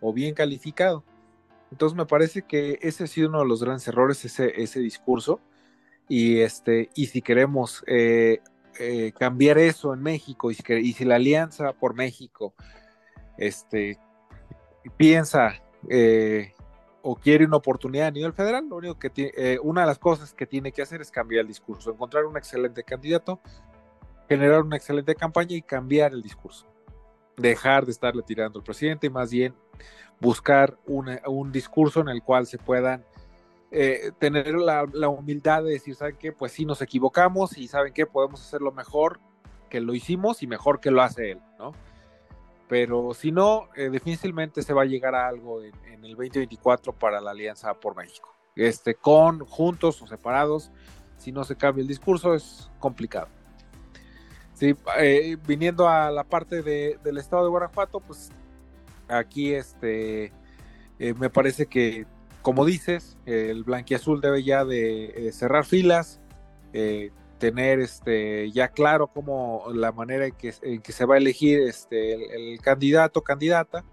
o 0.00 0.12
bien 0.12 0.32
calificado. 0.32 1.02
Entonces 1.72 1.98
me 1.98 2.06
parece 2.06 2.42
que 2.42 2.78
ese 2.82 3.02
ha 3.02 3.08
sido 3.08 3.30
uno 3.30 3.40
de 3.40 3.46
los 3.46 3.64
grandes 3.64 3.88
errores, 3.88 4.24
ese, 4.24 4.62
ese 4.62 4.78
discurso 4.78 5.40
y, 6.14 6.42
este, 6.42 6.90
y 6.94 7.06
si 7.06 7.22
queremos 7.22 7.82
eh, 7.86 8.42
eh, 8.78 9.12
cambiar 9.18 9.56
eso 9.56 9.94
en 9.94 10.02
México 10.02 10.50
y 10.50 10.54
si, 10.54 10.62
y 10.70 10.92
si, 10.92 11.06
la 11.06 11.14
Alianza 11.14 11.72
por 11.72 11.94
México 11.94 12.52
este, 13.38 13.98
piensa 14.98 15.54
eh, 15.88 16.52
o 17.00 17.16
quiere 17.16 17.46
una 17.46 17.56
oportunidad 17.56 18.08
a 18.08 18.10
nivel 18.10 18.34
federal, 18.34 18.68
lo 18.68 18.76
único 18.76 18.98
que 18.98 19.08
tiene, 19.08 19.58
una 19.62 19.80
de 19.80 19.86
las 19.86 19.98
cosas 19.98 20.34
que 20.34 20.44
tiene 20.46 20.70
que 20.70 20.82
hacer 20.82 21.00
es 21.00 21.10
cambiar 21.10 21.40
el 21.40 21.48
discurso, 21.48 21.90
encontrar 21.90 22.26
un 22.26 22.36
excelente 22.36 22.84
candidato, 22.84 23.40
generar 24.28 24.60
una 24.60 24.76
excelente 24.76 25.14
campaña 25.14 25.56
y 25.56 25.62
cambiar 25.62 26.12
el 26.12 26.20
discurso. 26.20 26.66
Dejar 27.38 27.86
de 27.86 27.92
estarle 27.92 28.22
tirando 28.22 28.58
al 28.58 28.64
presidente 28.66 29.06
y 29.06 29.10
más 29.10 29.30
bien 29.30 29.54
buscar 30.20 30.76
un 30.84 31.50
discurso 31.52 32.02
en 32.02 32.10
el 32.10 32.22
cual 32.22 32.46
se 32.46 32.58
puedan 32.58 33.02
eh, 33.74 34.12
tener 34.18 34.54
la, 34.54 35.08
humildad 35.08 35.62
de 35.62 35.70
decir, 35.70 35.94
¿saben 35.94 36.16
qué? 36.18 36.30
Pues 36.30 36.52
sí, 36.52 36.66
nos 36.66 36.82
equivocamos 36.82 37.56
y 37.56 37.68
¿saben 37.68 37.94
qué? 37.94 38.04
Podemos 38.04 38.42
hacerlo 38.42 38.70
mejor 38.70 39.18
que 39.70 39.80
lo 39.80 39.94
hicimos 39.94 40.42
y 40.42 40.46
mejor 40.46 40.78
que 40.78 40.90
lo 40.90 41.00
hace 41.00 41.30
él, 41.30 41.40
¿no? 41.58 41.72
Pero 42.68 43.14
si 43.14 43.32
no, 43.32 43.70
eh, 43.74 43.88
difícilmente 43.88 44.62
se 44.62 44.74
va 44.74 44.82
a 44.82 44.84
llegar 44.84 45.14
a 45.14 45.26
algo 45.26 45.62
en, 45.62 46.04
el 46.04 46.10
2024 46.10 46.92
para 46.92 47.18
la 47.22 47.30
Alianza 47.30 47.72
por 47.72 47.96
México. 47.96 48.34
Este, 48.56 48.94
con, 48.94 49.40
juntos 49.46 50.02
o 50.02 50.06
separados, 50.06 50.70
si 51.16 51.32
no 51.32 51.42
se 51.42 51.56
cambia 51.56 51.80
el 51.80 51.88
discurso, 51.88 52.34
es 52.34 52.70
complicado. 52.78 53.28
Sí, 54.52 54.76
eh, 54.98 55.38
viniendo 55.46 55.88
a 55.88 56.10
la 56.10 56.24
parte 56.24 56.62
del 56.62 57.16
estado 57.16 57.44
de 57.44 57.48
Guanajuato, 57.48 58.00
pues 58.00 58.30
aquí 59.08 59.54
este, 59.54 60.30
me 60.98 61.30
parece 61.30 61.64
que 61.64 62.06
como 62.42 62.64
dices, 62.64 63.16
el 63.24 63.62
blanquiazul 63.64 64.20
debe 64.20 64.42
ya 64.42 64.64
de 64.64 65.28
eh, 65.28 65.32
cerrar 65.32 65.64
filas, 65.64 66.20
eh, 66.72 67.10
tener 67.38 67.80
este 67.80 68.50
ya 68.50 68.68
claro 68.68 69.08
cómo 69.08 69.64
la 69.72 69.92
manera 69.92 70.26
en 70.26 70.34
que, 70.34 70.92
se 70.92 71.04
va 71.04 71.14
a 71.14 71.18
elegir 71.18 71.60
este 71.60 72.52
el, 72.52 72.60
candidato 72.60 73.22
candidata 73.22 73.84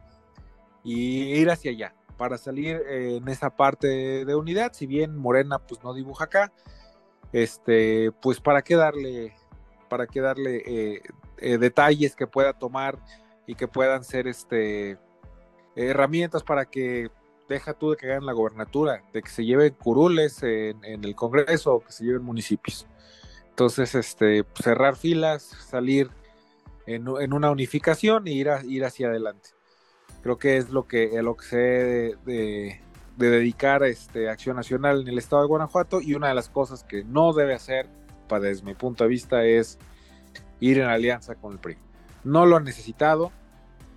y 0.84 1.34
ir 1.36 1.50
hacia 1.50 1.72
allá 1.72 1.96
para 2.18 2.38
salir 2.38 2.82
en 2.88 3.28
esa 3.28 3.50
parte 3.50 4.26
de, 4.26 4.36
unidad. 4.36 4.74
Si 4.74 4.86
bien 4.86 5.16
Morena 5.16 5.60
pues 5.60 5.84
no 5.84 5.94
dibuja 5.94 6.26
acá 6.26 6.52
este 7.32 8.12
pues 8.22 8.40
para 8.40 8.62
qué 8.62 8.76
darle 8.76 9.34
para 9.90 10.06
qué 10.06 10.22
darle 10.22 10.64
eh, 11.38 11.58
detalles 11.58 12.16
que 12.16 12.28
pueda 12.28 12.54
tomar 12.54 13.00
y 13.48 13.56
que 13.56 13.68
puedan 13.68 14.04
ser 14.04 14.28
este 14.28 14.98
herramientas 15.76 16.44
para 16.44 16.66
que 16.66 17.10
deja 17.50 17.74
tú 17.74 17.92
de 17.92 17.98
que 17.98 18.12
hagan 18.12 18.26
la 18.26 18.34
gobernatura, 18.34 19.04
de 19.12 19.22
que 19.24 19.30
se 19.30 19.44
lleven 19.44 19.74
curules 19.74 20.42
en, 20.44 20.84
el 20.84 21.16
Congreso 21.16 21.76
o 21.76 21.80
que 21.84 21.92
se 21.92 22.06
lleven 22.06 22.24
municipios. 22.24 22.88
Entonces, 23.50 23.96
este, 23.96 24.46
cerrar 24.62 24.96
filas, 24.96 25.44
salir 25.44 26.12
en, 26.86 27.08
una 27.08 27.52
unificación 27.52 28.28
e 28.28 28.32
ir, 28.32 28.50
hacia 28.86 29.08
adelante. 29.08 29.50
Creo 30.22 30.38
que 30.38 30.58
es 30.58 30.70
lo 30.70 30.88
que, 30.88 31.22
lo 31.22 31.36
que 31.36 31.46
se 31.46 31.58
debe 31.58 32.18
de, 32.26 32.82
dedicar 33.18 33.84
este, 33.84 34.30
Acción 34.30 34.56
Nacional 34.56 35.02
en 35.02 35.08
el 35.10 35.18
estado 35.18 35.42
de 35.42 35.48
Guanajuato 35.50 36.00
y 36.00 36.14
una 36.14 36.30
de 36.30 36.36
las 36.36 36.50
cosas 36.50 36.84
que 36.84 37.04
no 37.04 37.34
debe 37.34 37.54
hacer, 37.54 37.90
para, 38.30 38.46
desde 38.46 38.64
mi 38.64 38.76
punto 38.76 39.04
de 39.04 39.10
vista, 39.10 39.44
es 39.44 39.78
ir 40.60 40.80
en 40.80 40.88
alianza 40.88 41.36
con 41.36 41.54
el 41.54 41.60
PRI. 41.60 41.78
No 42.24 42.46
lo 42.46 42.58
ha 42.58 42.60
necesitado, 42.60 43.32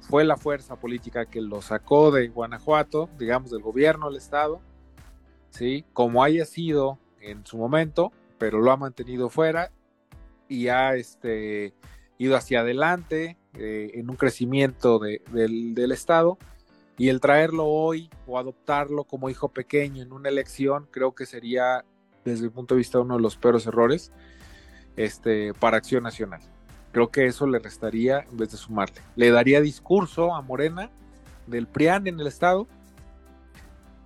fue 0.03 0.25
la 0.25 0.37
fuerza 0.37 0.77
política 0.77 1.27
que 1.27 1.41
lo 1.41 1.63
sacó 1.63 2.11
de 2.11 2.29
Guanajuato, 2.29 3.09
digamos, 3.19 3.51
del 3.51 3.63
gobierno 3.63 4.09
del 4.09 4.19
estado, 4.19 4.61
¿sí? 5.51 5.85
Como 5.93 6.23
haya 6.23 6.45
sido 6.45 6.99
en 7.21 7.47
su 7.47 7.57
momento, 7.57 8.13
pero 8.39 8.61
lo 8.61 8.73
ha 8.73 8.77
mantenido 8.77 9.31
fuera 9.31 9.71
y 10.49 10.69
ha 10.69 10.95
este, 10.97 11.73
ido 12.19 12.37
hacia 12.37 12.61
adelante 12.61 13.39
eh, 13.55 13.93
en 13.95 14.11
un 14.11 14.17
crecimiento 14.17 14.99
del, 14.99 15.93
estado. 15.93 16.37
Y 16.99 17.09
el 17.09 17.21
traerlo 17.21 17.67
hoy 17.67 18.11
o 18.27 18.39
adoptarlo 18.39 19.05
como 19.05 19.31
hijo 19.31 19.49
pequeño 19.49 20.03
en 20.03 20.13
una 20.13 20.29
elección, 20.29 20.89
creo 20.91 21.15
que 21.15 21.27
sería, 21.27 21.85
desde 22.25 22.45
mi 22.45 22.51
punto 22.51 22.75
de 22.75 22.79
vista, 22.79 23.01
uno 23.01 23.17
de 23.17 23.23
los 23.23 23.37
peores 23.37 23.67
errores 23.67 24.13
este, 24.97 25.55
para 25.55 25.79
Acción 25.79 26.03
Nacional. 26.03 26.43
Creo 26.93 27.11
que 27.11 27.27
eso 27.27 27.47
le 27.47 27.59
restaría 27.59 28.21
en 28.31 28.37
vez 28.37 28.53
de 28.53 28.59
sumarle. 28.59 29.01
Le 29.17 29.31
daría 29.31 29.61
discurso 29.61 30.35
a 30.35 30.43
Morena 30.43 30.91
del 31.47 31.67
PRIAN 31.67 32.07
en 32.07 32.21
el 32.21 32.27
Estado, 32.27 32.67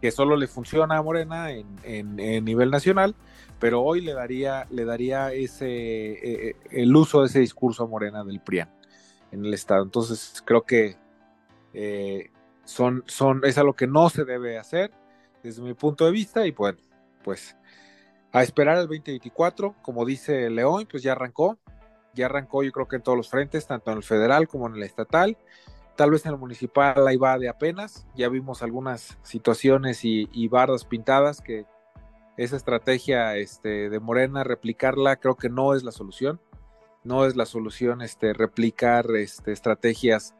que 0.00 0.10
solo 0.10 0.36
le 0.36 0.46
funciona 0.46 0.96
a 0.96 1.02
Morena 1.02 1.50
en, 1.50 2.16
nivel 2.44 2.70
nacional, 2.70 3.14
pero 3.58 3.82
hoy 3.82 4.00
le 4.00 4.12
daría, 4.12 4.66
le 4.70 4.84
daría 4.84 5.32
ese, 5.32 5.66
eh, 5.66 6.48
eh, 6.48 6.56
el 6.70 6.94
uso 6.94 7.22
de 7.22 7.26
ese 7.26 7.40
discurso 7.40 7.84
a 7.84 7.88
Morena 7.88 8.22
del 8.22 8.40
PRIAN 8.40 8.70
en 9.32 9.44
el 9.44 9.52
Estado. 9.52 9.82
Entonces 9.82 10.42
creo 10.44 10.62
que 10.62 10.96
eh, 11.74 12.30
son, 12.64 13.02
son, 13.06 13.42
es 13.44 13.58
algo 13.58 13.74
que 13.74 13.86
no 13.86 14.08
se 14.10 14.24
debe 14.24 14.58
hacer 14.58 14.92
desde 15.42 15.62
mi 15.62 15.74
punto 15.74 16.04
de 16.04 16.12
vista 16.12 16.46
y 16.46 16.52
bueno, 16.52 16.78
pues 17.24 17.56
a 18.32 18.42
esperar 18.42 18.76
el 18.76 18.82
2024, 18.82 19.74
como 19.82 20.04
dice 20.04 20.50
León, 20.50 20.86
pues 20.90 21.02
ya 21.02 21.12
arrancó, 21.12 21.58
ya 22.16 22.26
arrancó 22.26 22.64
yo 22.64 22.72
creo 22.72 22.88
que 22.88 22.96
en 22.96 23.02
todos 23.02 23.16
los 23.16 23.30
frentes, 23.30 23.66
tanto 23.68 23.92
en 23.92 23.98
el 23.98 24.02
federal 24.02 24.48
como 24.48 24.66
en 24.66 24.74
el 24.74 24.82
estatal, 24.82 25.36
Tal 25.96 26.10
vez 26.10 26.26
en 26.26 26.32
el 26.32 26.38
municipal 26.38 27.08
ahí 27.08 27.16
va 27.16 27.38
de 27.38 27.48
apenas, 27.48 28.06
ya 28.14 28.28
vimos 28.28 28.62
algunas 28.62 29.16
situaciones 29.22 30.04
y, 30.04 30.28
y 30.30 30.46
bardas 30.46 30.84
pintadas 30.84 31.40
que 31.40 31.64
esa 32.36 32.56
estrategia 32.56 33.36
este, 33.36 33.88
de 33.88 33.98
Morena, 33.98 34.44
replicarla, 34.44 35.16
creo 35.16 35.36
que 35.36 35.48
no 35.48 35.74
es 35.74 35.82
la 35.82 35.92
solución. 35.92 36.38
No 37.02 37.24
es 37.24 37.34
la 37.36 37.46
solución 37.46 38.02
este, 38.02 38.34
replicar 38.34 39.06
este, 39.12 39.52
estrategias 39.52 40.34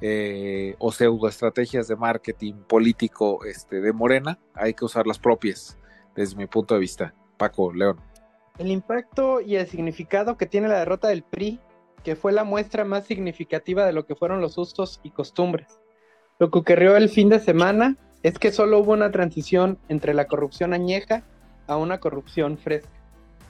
eh, 0.00 0.74
o 0.78 0.92
pseudoestrategias 0.92 1.88
de 1.88 1.96
marketing 1.96 2.54
político 2.68 3.40
de 3.70 3.92
Morena. 3.92 4.38
Hay 4.54 4.74
que 4.74 4.84
usar 4.84 5.06
las 5.06 5.18
propias, 5.18 5.78
desde 6.14 6.36
mi 6.36 6.46
punto 6.46 6.74
de 6.74 6.80
vista. 6.80 7.14
Paco, 7.38 7.72
León. 7.72 8.13
El 8.56 8.70
impacto 8.70 9.40
y 9.40 9.56
el 9.56 9.66
significado 9.66 10.36
que 10.36 10.46
tiene 10.46 10.68
la 10.68 10.78
derrota 10.78 11.08
del 11.08 11.24
PRI, 11.24 11.58
que 12.04 12.14
fue 12.14 12.30
la 12.30 12.44
muestra 12.44 12.84
más 12.84 13.04
significativa 13.04 13.84
de 13.84 13.92
lo 13.92 14.06
que 14.06 14.14
fueron 14.14 14.40
los 14.40 14.56
usos 14.58 15.00
y 15.02 15.10
costumbres. 15.10 15.80
Lo 16.38 16.52
que 16.52 16.60
ocurrió 16.60 16.96
el 16.96 17.08
fin 17.08 17.28
de 17.28 17.40
semana 17.40 17.96
es 18.22 18.38
que 18.38 18.52
solo 18.52 18.78
hubo 18.78 18.92
una 18.92 19.10
transición 19.10 19.76
entre 19.88 20.14
la 20.14 20.28
corrupción 20.28 20.72
añeja 20.72 21.24
a 21.66 21.76
una 21.76 21.98
corrupción 21.98 22.56
fresca. 22.56 22.92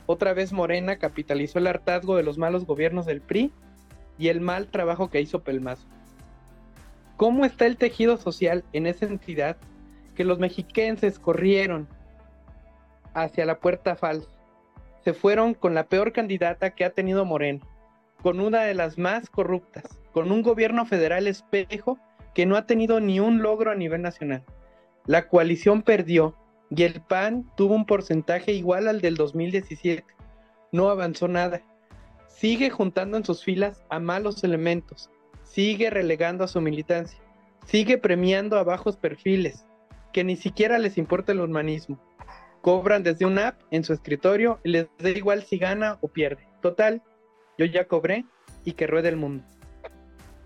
Otra 0.06 0.32
vez 0.32 0.54
Morena 0.54 0.96
capitalizó 0.96 1.58
el 1.58 1.66
hartazgo 1.66 2.16
de 2.16 2.22
los 2.22 2.38
malos 2.38 2.64
gobiernos 2.64 3.04
del 3.04 3.20
PRI 3.20 3.52
y 4.16 4.28
el 4.28 4.40
mal 4.40 4.68
trabajo 4.68 5.10
que 5.10 5.20
hizo 5.20 5.42
Pelmazo. 5.42 5.86
¿Cómo 7.18 7.44
está 7.44 7.66
el 7.66 7.76
tejido 7.76 8.16
social 8.16 8.64
en 8.72 8.86
esa 8.86 9.04
entidad 9.04 9.58
que 10.14 10.24
los 10.24 10.38
mexiquenses 10.38 11.18
corrieron 11.18 11.88
hacia 13.12 13.44
la 13.44 13.58
puerta 13.58 13.96
falsa? 13.96 14.33
Se 15.04 15.12
fueron 15.12 15.52
con 15.54 15.74
la 15.74 15.86
peor 15.86 16.12
candidata 16.12 16.70
que 16.70 16.84
ha 16.84 16.90
tenido 16.90 17.24
Morena, 17.24 17.60
con 18.22 18.40
una 18.40 18.62
de 18.62 18.72
las 18.72 18.96
más 18.96 19.28
corruptas, 19.28 20.00
con 20.12 20.32
un 20.32 20.42
gobierno 20.42 20.86
federal 20.86 21.26
espejo 21.26 21.98
que 22.34 22.46
no 22.46 22.56
ha 22.56 22.66
tenido 22.66 23.00
ni 23.00 23.20
un 23.20 23.42
logro 23.42 23.70
a 23.70 23.74
nivel 23.74 24.00
nacional. 24.00 24.44
La 25.06 25.28
coalición 25.28 25.82
perdió 25.82 26.34
y 26.70 26.84
el 26.84 27.02
PAN 27.02 27.50
tuvo 27.56 27.74
un 27.74 27.84
porcentaje 27.84 28.52
igual 28.52 28.88
al 28.88 29.02
del 29.02 29.16
2017. 29.16 30.04
No 30.72 30.88
avanzó 30.88 31.28
nada. 31.28 31.60
Sigue 32.26 32.70
juntando 32.70 33.18
en 33.18 33.24
sus 33.24 33.44
filas 33.44 33.84
a 33.90 34.00
malos 34.00 34.42
elementos. 34.42 35.10
Sigue 35.42 35.90
relegando 35.90 36.44
a 36.44 36.48
su 36.48 36.60
militancia. 36.62 37.20
Sigue 37.66 37.98
premiando 37.98 38.58
a 38.58 38.64
bajos 38.64 38.96
perfiles, 38.96 39.66
que 40.12 40.24
ni 40.24 40.36
siquiera 40.36 40.78
les 40.78 40.96
importa 40.96 41.32
el 41.32 41.40
humanismo. 41.40 41.98
Cobran 42.64 43.02
desde 43.02 43.26
una 43.26 43.48
app 43.48 43.60
en 43.70 43.84
su 43.84 43.92
escritorio 43.92 44.58
les 44.64 44.86
da 44.98 45.10
igual 45.10 45.42
si 45.42 45.58
gana 45.58 45.98
o 46.00 46.08
pierde. 46.08 46.48
Total, 46.62 47.02
yo 47.58 47.66
ya 47.66 47.86
cobré 47.86 48.24
y 48.64 48.72
que 48.72 48.86
ruede 48.86 49.10
el 49.10 49.16
mundo. 49.16 49.44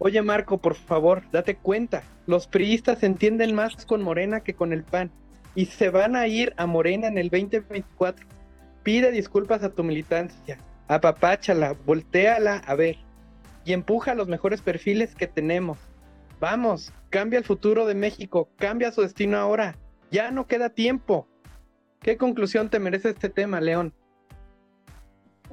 Oye 0.00 0.20
Marco, 0.20 0.58
por 0.58 0.74
favor, 0.74 1.22
date 1.30 1.54
cuenta. 1.54 2.02
Los 2.26 2.48
priistas 2.48 3.04
entienden 3.04 3.54
más 3.54 3.86
con 3.86 4.02
Morena 4.02 4.40
que 4.40 4.54
con 4.54 4.72
el 4.72 4.82
PAN. 4.82 5.12
Y 5.54 5.66
se 5.66 5.90
van 5.90 6.16
a 6.16 6.26
ir 6.26 6.54
a 6.56 6.66
Morena 6.66 7.06
en 7.06 7.18
el 7.18 7.30
2024. 7.30 8.26
Pide 8.82 9.12
disculpas 9.12 9.62
a 9.62 9.70
tu 9.72 9.84
militancia. 9.84 10.58
Apapáchala, 10.88 11.76
volteala 11.86 12.56
a 12.66 12.74
ver. 12.74 12.96
Y 13.64 13.74
empuja 13.74 14.16
los 14.16 14.26
mejores 14.26 14.60
perfiles 14.60 15.14
que 15.14 15.28
tenemos. 15.28 15.78
Vamos, 16.40 16.92
cambia 17.10 17.38
el 17.38 17.44
futuro 17.44 17.86
de 17.86 17.94
México, 17.94 18.50
cambia 18.56 18.90
su 18.90 19.02
destino 19.02 19.36
ahora. 19.36 19.76
Ya 20.10 20.32
no 20.32 20.48
queda 20.48 20.70
tiempo. 20.70 21.28
¿Qué 22.00 22.16
conclusión 22.16 22.70
te 22.70 22.78
merece 22.78 23.10
este 23.10 23.28
tema, 23.28 23.60
León? 23.60 23.92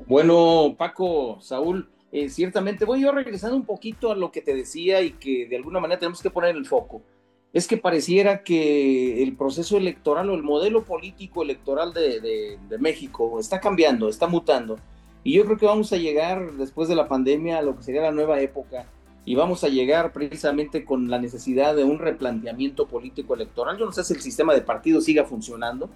Bueno, 0.07 0.75
Paco, 0.77 1.39
Saúl, 1.41 1.89
eh, 2.11 2.29
ciertamente 2.29 2.85
voy 2.85 3.01
yo 3.01 3.11
regresando 3.11 3.55
un 3.55 3.65
poquito 3.65 4.11
a 4.11 4.15
lo 4.15 4.31
que 4.31 4.41
te 4.41 4.53
decía 4.53 5.01
y 5.01 5.11
que 5.11 5.47
de 5.47 5.55
alguna 5.55 5.79
manera 5.79 5.99
tenemos 5.99 6.21
que 6.21 6.29
poner 6.29 6.55
el 6.55 6.65
foco. 6.65 7.01
Es 7.51 7.67
que 7.67 7.77
pareciera 7.77 8.43
que 8.43 9.23
el 9.23 9.35
proceso 9.35 9.77
electoral 9.77 10.29
o 10.29 10.35
el 10.35 10.43
modelo 10.43 10.83
político 10.83 11.41
electoral 11.41 11.93
de, 11.93 12.59
México 12.79 13.39
está 13.39 13.59
cambiando, 13.59 14.09
está 14.09 14.27
mutando. 14.27 14.77
Y 15.23 15.33
yo 15.33 15.45
creo 15.45 15.57
que 15.57 15.65
vamos 15.65 15.91
a 15.93 15.97
llegar 15.97 16.51
después 16.53 16.87
de 16.87 16.95
la 16.95 17.07
pandemia 17.07 17.57
a 17.57 17.61
lo 17.61 17.75
que 17.75 17.83
sería 17.83 18.01
la 18.01 18.11
nueva 18.11 18.39
época 18.41 18.85
y 19.23 19.33
vamos 19.33 19.63
a 19.63 19.69
llegar 19.69 20.13
precisamente 20.13 20.85
con 20.85 21.09
la 21.09 21.17
necesidad 21.17 21.75
de 21.75 21.83
un 21.83 21.97
replanteamiento 21.97 22.87
político 22.87 23.33
electoral. 23.33 23.77
Yo 23.77 23.85
no 23.85 23.91
sé 23.91 24.03
si 24.03 24.13
el 24.13 24.21
sistema 24.21 24.53
de 24.53 24.61
partidos 24.61 25.05
siga 25.05 25.23
funcionando 25.23 25.89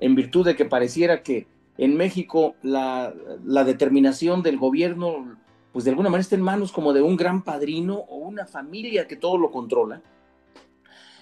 en 0.00 0.14
virtud 0.14 0.46
de 0.46 0.56
que 0.56 0.64
pareciera 0.64 1.22
que 1.22 1.46
en 1.78 1.96
México 1.96 2.54
la, 2.62 3.14
la 3.44 3.64
determinación 3.64 4.42
del 4.42 4.58
gobierno 4.58 5.36
pues 5.72 5.84
de 5.84 5.90
alguna 5.90 6.08
manera 6.08 6.22
está 6.22 6.34
en 6.34 6.42
manos 6.42 6.72
como 6.72 6.92
de 6.92 7.02
un 7.02 7.16
gran 7.16 7.42
padrino 7.42 7.94
o 8.08 8.16
una 8.16 8.46
familia 8.46 9.06
que 9.06 9.16
todo 9.16 9.38
lo 9.38 9.50
controla. 9.50 10.02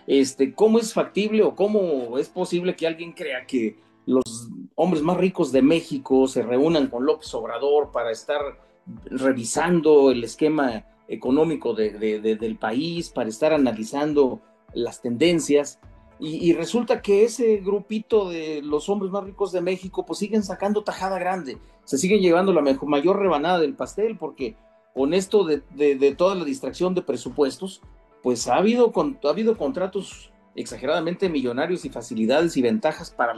Este, 0.06 0.54
¿Cómo 0.54 0.78
es 0.78 0.94
factible 0.94 1.42
o 1.42 1.54
cómo 1.54 2.18
es 2.18 2.28
posible 2.28 2.74
que 2.74 2.86
alguien 2.86 3.12
crea 3.12 3.44
que 3.46 3.76
los 4.06 4.48
hombres 4.74 5.02
más 5.02 5.18
ricos 5.18 5.52
de 5.52 5.60
México 5.60 6.26
se 6.28 6.42
reúnan 6.42 6.86
con 6.86 7.04
López 7.04 7.32
Obrador 7.34 7.92
para 7.92 8.10
estar 8.10 8.40
revisando 9.04 10.10
el 10.10 10.24
esquema 10.24 10.86
económico 11.08 11.74
del 11.74 12.56
país, 12.58 13.10
para 13.10 13.28
estar 13.28 13.52
analizando 13.52 14.40
las 14.72 15.02
tendencias? 15.02 15.78
Y, 16.20 16.52
resulta 16.52 17.00
que 17.00 17.24
ese 17.24 17.58
grupito 17.58 18.28
de 18.28 18.60
los 18.62 18.88
hombres 18.88 19.12
más 19.12 19.22
ricos 19.22 19.52
de 19.52 19.60
México, 19.60 20.04
pues 20.04 20.18
siguen 20.18 20.42
sacando 20.42 20.82
tajada 20.82 21.16
grande, 21.16 21.58
se 21.84 21.96
siguen 21.96 22.20
llevando 22.20 22.52
la 22.52 22.60
mayor 22.60 23.20
rebanada 23.20 23.60
del 23.60 23.74
pastel, 23.74 24.16
porque 24.16 24.56
con 24.94 25.14
esto 25.14 25.44
de, 25.44 26.14
toda 26.16 26.34
la 26.34 26.44
distracción 26.44 26.92
de 26.94 27.02
presupuestos, 27.02 27.82
pues 28.20 28.48
ha 28.48 28.56
habido, 28.56 28.92
ha 28.96 29.28
habido 29.28 29.56
contratos 29.56 30.32
exageradamente 30.56 31.28
millonarios 31.28 31.84
y 31.84 31.88
facilidades 31.88 32.56
y 32.56 32.62
ventajas 32.62 33.12
para, 33.12 33.34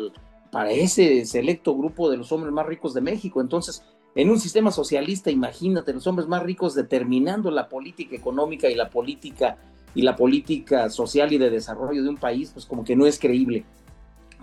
para 0.50 0.70
ese 0.70 1.26
selecto 1.26 1.76
grupo 1.76 2.10
de 2.10 2.16
los 2.16 2.32
hombres 2.32 2.50
más 2.50 2.64
ricos 2.64 2.94
de 2.94 3.02
México. 3.02 3.42
Entonces, 3.42 3.84
en 4.14 4.30
un 4.30 4.40
sistema 4.40 4.70
socialista, 4.70 5.30
imagínate, 5.30 5.92
los 5.92 6.06
hombres 6.06 6.28
más 6.28 6.42
ricos 6.42 6.74
determinando 6.74 7.50
la 7.50 7.68
política 7.68 8.16
económica 8.16 8.68
y 8.70 8.74
la 8.74 8.88
política 8.88 9.58
y 9.94 10.02
la 10.02 10.16
política 10.16 10.88
social 10.90 11.32
y 11.32 11.38
de 11.38 11.50
desarrollo 11.50 12.02
de 12.02 12.08
un 12.08 12.16
país, 12.16 12.50
pues 12.52 12.66
como 12.66 12.84
que 12.84 12.96
no 12.96 13.06
es 13.06 13.18
creíble. 13.18 13.64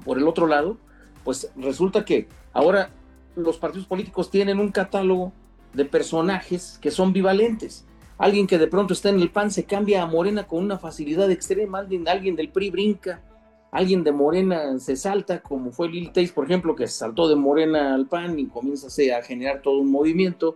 Por 0.04 0.18
el 0.18 0.28
otro 0.28 0.48
lado, 0.48 0.78
pues 1.24 1.52
resulta 1.56 2.06
que 2.06 2.28
ahora 2.54 2.90
los 3.36 3.58
partidos 3.58 3.88
políticos 3.88 4.30
tienen 4.30 4.60
un 4.60 4.72
catálogo 4.72 5.32
de 5.74 5.86
personajes 5.86 6.80
que 6.82 6.92
son 6.92 7.14
bivalentes. 7.14 7.86
Alguien 8.18 8.48
que 8.48 8.58
de 8.58 8.68
pronto 8.68 8.94
está 8.94 9.10
en 9.10 9.20
el 9.20 9.30
PAN 9.30 9.52
se 9.52 9.66
cambia 9.66 10.02
a 10.02 10.08
Morena 10.08 10.48
con 10.48 10.64
una 10.64 10.80
facilidad 10.80 11.30
extrema, 11.30 11.80
alguien, 11.80 12.08
alguien 12.08 12.36
del 12.36 12.50
PRI 12.50 12.72
brinca, 12.72 13.22
alguien 13.72 14.04
de 14.04 14.12
Morena 14.12 14.80
se 14.80 14.96
salta, 14.96 15.42
como 15.42 15.72
fue 15.72 15.90
Lil 15.90 16.12
Teis, 16.12 16.32
por 16.32 16.46
ejemplo, 16.46 16.76
que 16.76 16.88
saltó 16.88 17.28
de 17.28 17.36
Morena 17.36 17.94
al 17.94 18.08
PAN 18.08 18.40
y 18.40 18.48
comienza 18.48 18.88
a 18.88 19.22
generar 19.22 19.62
todo 19.62 19.80
un 19.80 19.92
movimiento 19.92 20.56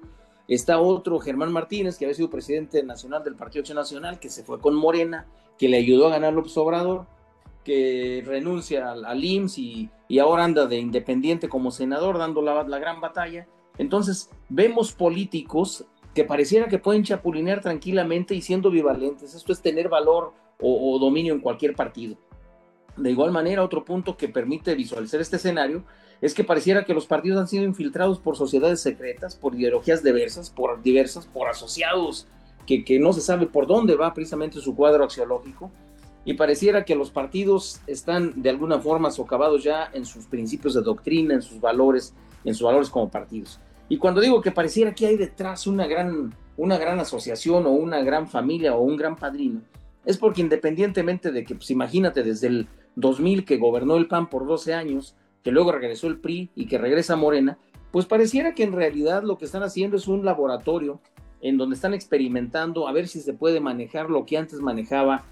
Está 0.52 0.82
otro, 0.82 1.18
Germán 1.22 1.54
Martínez, 1.54 1.98
que 1.98 2.04
había 2.04 2.14
sido 2.14 2.30
presidente 2.30 2.84
nacional 2.84 3.24
del 3.24 3.38
Partido 3.38 3.62
Acción 3.62 3.78
Nacional, 3.78 4.20
que 4.20 4.28
se 4.28 4.44
fue 4.44 4.60
con 4.60 4.76
Morena, 4.76 5.26
que 5.58 5.70
le 5.70 5.78
ayudó 5.78 6.08
a 6.08 6.10
ganar 6.10 6.34
López 6.34 6.58
Obrador, 6.58 7.08
que 7.64 8.22
renuncia 8.26 8.92
al, 8.92 9.24
IMSS 9.24 9.58
y, 9.60 10.20
ahora 10.20 10.44
anda 10.44 10.66
de 10.66 10.78
independiente 10.78 11.48
como 11.48 11.72
senador, 11.72 12.18
dando 12.18 12.42
la, 12.42 12.64
gran 12.80 13.00
batalla. 13.00 13.48
Entonces, 13.78 14.30
vemos 14.50 14.92
políticos 14.92 15.86
que 16.14 16.26
pareciera 16.26 16.68
que 16.68 16.80
pueden 16.80 17.06
chapulinear 17.06 17.62
tranquilamente 17.62 18.36
y 18.36 18.42
siendo 18.42 18.70
bivalentes. 18.70 19.34
Esto 19.34 19.54
es 19.54 19.62
tener 19.62 19.88
valor 19.88 20.34
o 20.60 21.00
dominio 21.00 21.34
en 21.34 21.40
cualquier 21.40 21.78
partido. 21.78 22.18
De 23.02 23.12
igual 23.12 23.32
manera, 23.32 23.64
otro 23.64 23.84
punto 23.84 24.16
que 24.16 24.30
permite 24.30 24.76
visualizar 24.76 25.20
este 25.20 25.38
escenario 25.38 25.84
es 26.22 26.36
que 26.36 26.44
pareciera 26.44 26.86
que 26.86 26.94
los 26.94 27.08
partidos 27.08 27.40
han 27.40 27.48
sido 27.48 27.64
infiltrados 27.64 28.20
por 28.20 28.38
sociedades 28.38 28.80
secretas, 28.80 29.36
por 29.36 29.56
ideologías 29.56 30.04
diversas, 30.04 30.52
por 30.52 30.82
diversas, 30.84 31.26
por 31.26 31.48
asociados 31.48 32.28
que, 32.68 32.86
que 32.86 33.00
no 33.00 33.12
se 33.12 33.22
sabe 33.22 33.48
por 33.48 33.66
dónde 33.66 33.96
va 33.96 34.14
precisamente 34.14 34.60
su 34.60 34.76
cuadro 34.76 35.04
axiológico, 35.04 35.72
y 36.24 36.36
pareciera 36.36 36.86
que 36.86 36.96
los 36.96 37.10
partidos 37.10 37.82
están 37.88 38.44
de 38.44 38.52
alguna 38.52 38.80
forma 38.80 39.10
socavados 39.10 39.64
ya 39.64 39.90
en 39.94 40.06
sus 40.06 40.28
principios 40.28 40.76
de 40.76 40.82
doctrina, 40.82 41.34
en 41.34 41.42
sus 41.42 41.60
valores, 41.60 42.14
en 42.46 42.54
sus 42.54 42.64
valores 42.64 42.92
como 42.92 43.10
partidos. 43.10 43.60
Y 43.90 43.98
cuando 43.98 44.22
digo 44.22 44.42
que 44.42 44.52
pareciera 44.52 44.94
que 44.94 45.08
hay 45.08 45.18
detrás 45.18 45.66
una 45.66 45.88
gran, 45.88 46.36
una 46.58 46.78
gran 46.78 47.00
asociación 47.00 47.66
o 47.66 47.72
una 47.72 48.02
gran 48.02 48.30
familia 48.30 48.76
o 48.76 48.82
un 48.82 48.96
gran 48.96 49.16
padrino, 49.16 49.62
es 50.06 50.18
porque 50.18 50.42
independientemente 50.42 51.32
de 51.32 51.44
que, 51.44 51.56
pues 51.56 51.72
imagínate, 51.72 52.24
desde 52.24 52.48
el 52.48 52.68
2000 52.96 53.46
que 53.46 53.58
gobernó 53.58 53.98
el 53.98 54.08
PAN 54.08 54.30
por 54.30 54.46
12 54.46 54.74
años, 54.74 55.16
que 55.44 55.52
luego 55.52 55.72
regresó 55.72 56.08
el 56.08 56.20
PRI 56.20 56.50
y 56.56 56.68
que 56.68 56.78
regresa 56.78 57.16
Morena, 57.16 57.58
pues 57.92 58.06
pareciera 58.06 58.54
que 58.54 58.64
en 58.64 58.74
realidad 58.74 59.24
lo 59.24 59.38
que 59.38 59.46
están 59.46 59.64
haciendo 59.64 59.98
es 59.98 60.08
un 60.08 60.24
laboratorio 60.24 61.02
en 61.42 61.58
donde 61.58 61.76
están 61.76 61.94
experimentando 61.94 62.88
a 62.88 62.92
ver 62.92 63.08
si 63.08 63.20
se 63.20 63.34
puede 63.34 63.60
manejar 63.60 64.10
lo 64.10 64.26
que 64.26 64.38
antes 64.38 64.60
manejaba 64.60 65.26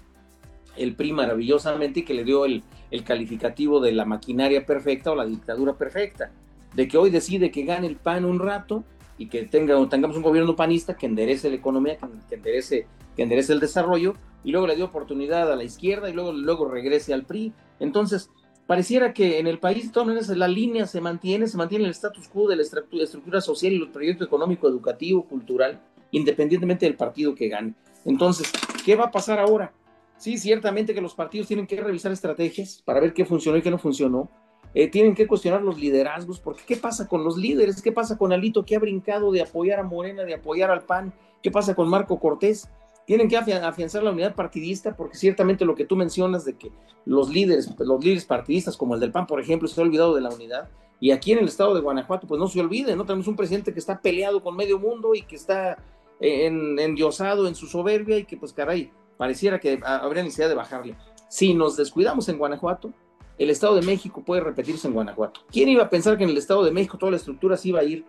el 0.76 0.94
PRI 0.94 1.12
maravillosamente 1.12 2.00
y 2.00 2.04
que 2.04 2.14
le 2.14 2.24
dio 2.24 2.44
el, 2.44 2.62
el 2.90 3.04
calificativo 3.04 3.80
de 3.80 3.92
la 3.92 4.04
maquinaria 4.04 4.66
perfecta 4.66 5.12
o 5.12 5.14
la 5.14 5.26
dictadura 5.26 5.74
perfecta, 5.74 6.32
de 6.74 6.88
que 6.88 6.98
hoy 6.98 7.10
decide 7.10 7.50
que 7.50 7.64
gane 7.64 7.86
el 7.86 7.96
PAN 7.96 8.24
un 8.24 8.38
rato 8.38 8.84
y 9.20 9.26
que 9.26 9.42
tenga, 9.42 9.76
tengamos 9.90 10.16
un 10.16 10.22
gobierno 10.22 10.56
panista 10.56 10.96
que 10.96 11.04
enderece 11.04 11.50
la 11.50 11.56
economía, 11.56 11.98
que, 11.98 12.36
enderece, 12.36 12.86
que 13.14 13.22
enderece 13.22 13.52
el 13.52 13.60
desarrollo, 13.60 14.14
y 14.42 14.50
luego 14.50 14.66
le 14.66 14.76
dio 14.76 14.86
oportunidad 14.86 15.52
a 15.52 15.56
la 15.56 15.62
izquierda 15.62 16.08
y 16.08 16.14
luego, 16.14 16.32
luego 16.32 16.66
regrese 16.66 17.12
al 17.12 17.26
PRI. 17.26 17.52
Entonces, 17.80 18.30
pareciera 18.66 19.12
que 19.12 19.38
en 19.38 19.46
el 19.46 19.58
país, 19.58 19.84
de 19.84 19.92
todas 19.92 20.06
maneras, 20.06 20.28
la 20.30 20.48
línea 20.48 20.86
se 20.86 21.02
mantiene, 21.02 21.48
se 21.48 21.58
mantiene 21.58 21.84
el 21.84 21.90
status 21.90 22.28
quo 22.28 22.48
de 22.48 22.56
la 22.56 22.62
estructura, 22.62 23.42
social 23.42 23.74
y 23.74 23.78
los 23.78 23.90
proyectos 23.90 24.26
económico, 24.26 24.66
educativo, 24.66 25.28
cultural, 25.28 25.78
independientemente 26.12 26.86
del 26.86 26.96
partido 26.96 27.34
que 27.34 27.48
gane. 27.48 27.74
Entonces, 28.06 28.50
¿qué 28.86 28.96
va 28.96 29.04
a 29.04 29.10
pasar 29.10 29.38
ahora? 29.38 29.74
Sí, 30.16 30.38
ciertamente 30.38 30.94
que 30.94 31.02
los 31.02 31.12
partidos 31.12 31.46
tienen 31.46 31.66
que 31.66 31.78
revisar 31.78 32.10
estrategias 32.10 32.80
para 32.86 33.00
ver 33.00 33.12
qué 33.12 33.26
funcionó 33.26 33.58
y 33.58 33.62
qué 33.62 33.70
no 33.70 33.76
funcionó, 33.76 34.30
eh, 34.74 34.88
tienen 34.88 35.14
que 35.14 35.26
cuestionar 35.26 35.62
los 35.62 35.78
liderazgos, 35.78 36.38
porque 36.38 36.62
¿qué 36.66 36.76
pasa 36.76 37.08
con 37.08 37.24
los 37.24 37.36
líderes? 37.36 37.82
¿Qué 37.82 37.92
pasa 37.92 38.16
con 38.16 38.32
Alito 38.32 38.64
que 38.64 38.76
ha 38.76 38.78
brincado 38.78 39.32
de 39.32 39.42
apoyar 39.42 39.80
a 39.80 39.82
Morena, 39.82 40.24
de 40.24 40.34
apoyar 40.34 40.70
al 40.70 40.82
PAN? 40.82 41.12
¿Qué 41.42 41.50
pasa 41.50 41.74
con 41.74 41.88
Marco 41.88 42.20
Cortés? 42.20 42.68
Tienen 43.06 43.28
que 43.28 43.36
afianzar 43.36 44.04
la 44.04 44.12
unidad 44.12 44.36
partidista, 44.36 44.94
porque 44.96 45.16
ciertamente 45.16 45.64
lo 45.64 45.74
que 45.74 45.84
tú 45.84 45.96
mencionas 45.96 46.44
de 46.44 46.56
que 46.56 46.70
los 47.04 47.30
líderes, 47.30 47.74
los 47.78 48.04
líderes 48.04 48.24
partidistas, 48.24 48.76
como 48.76 48.94
el 48.94 49.00
del 49.00 49.10
PAN, 49.10 49.26
por 49.26 49.40
ejemplo, 49.40 49.66
se 49.66 49.80
ha 49.80 49.84
olvidado 49.84 50.14
de 50.14 50.20
la 50.20 50.30
unidad. 50.30 50.68
Y 51.00 51.10
aquí 51.10 51.32
en 51.32 51.38
el 51.38 51.46
estado 51.46 51.74
de 51.74 51.80
Guanajuato, 51.80 52.28
pues 52.28 52.38
no 52.38 52.46
se 52.46 52.60
olvide, 52.60 52.94
¿no? 52.94 53.04
Tenemos 53.04 53.26
un 53.26 53.34
presidente 53.34 53.72
que 53.72 53.80
está 53.80 54.00
peleado 54.00 54.42
con 54.42 54.54
medio 54.54 54.78
mundo 54.78 55.14
y 55.14 55.22
que 55.22 55.34
está 55.34 55.78
en, 56.20 56.78
endiosado 56.78 57.48
en 57.48 57.54
su 57.56 57.66
soberbia 57.66 58.18
y 58.18 58.24
que, 58.24 58.36
pues, 58.36 58.52
caray, 58.52 58.92
pareciera 59.16 59.58
que 59.58 59.80
habría 59.82 60.22
necesidad 60.22 60.48
de 60.48 60.54
bajarle. 60.54 60.96
Si 61.28 61.54
nos 61.54 61.76
descuidamos 61.76 62.28
en 62.28 62.38
Guanajuato, 62.38 62.92
el 63.40 63.48
Estado 63.48 63.74
de 63.74 63.80
México 63.80 64.22
puede 64.22 64.42
repetirse 64.42 64.86
en 64.86 64.92
Guanajuato. 64.92 65.40
¿Quién 65.50 65.70
iba 65.70 65.82
a 65.82 65.88
pensar 65.88 66.18
que 66.18 66.24
en 66.24 66.30
el 66.30 66.36
Estado 66.36 66.62
de 66.62 66.72
México 66.72 66.98
toda 66.98 67.12
la 67.12 67.16
estructura 67.16 67.56
se 67.56 67.70
iba 67.70 67.80
a 67.80 67.84
ir 67.84 68.04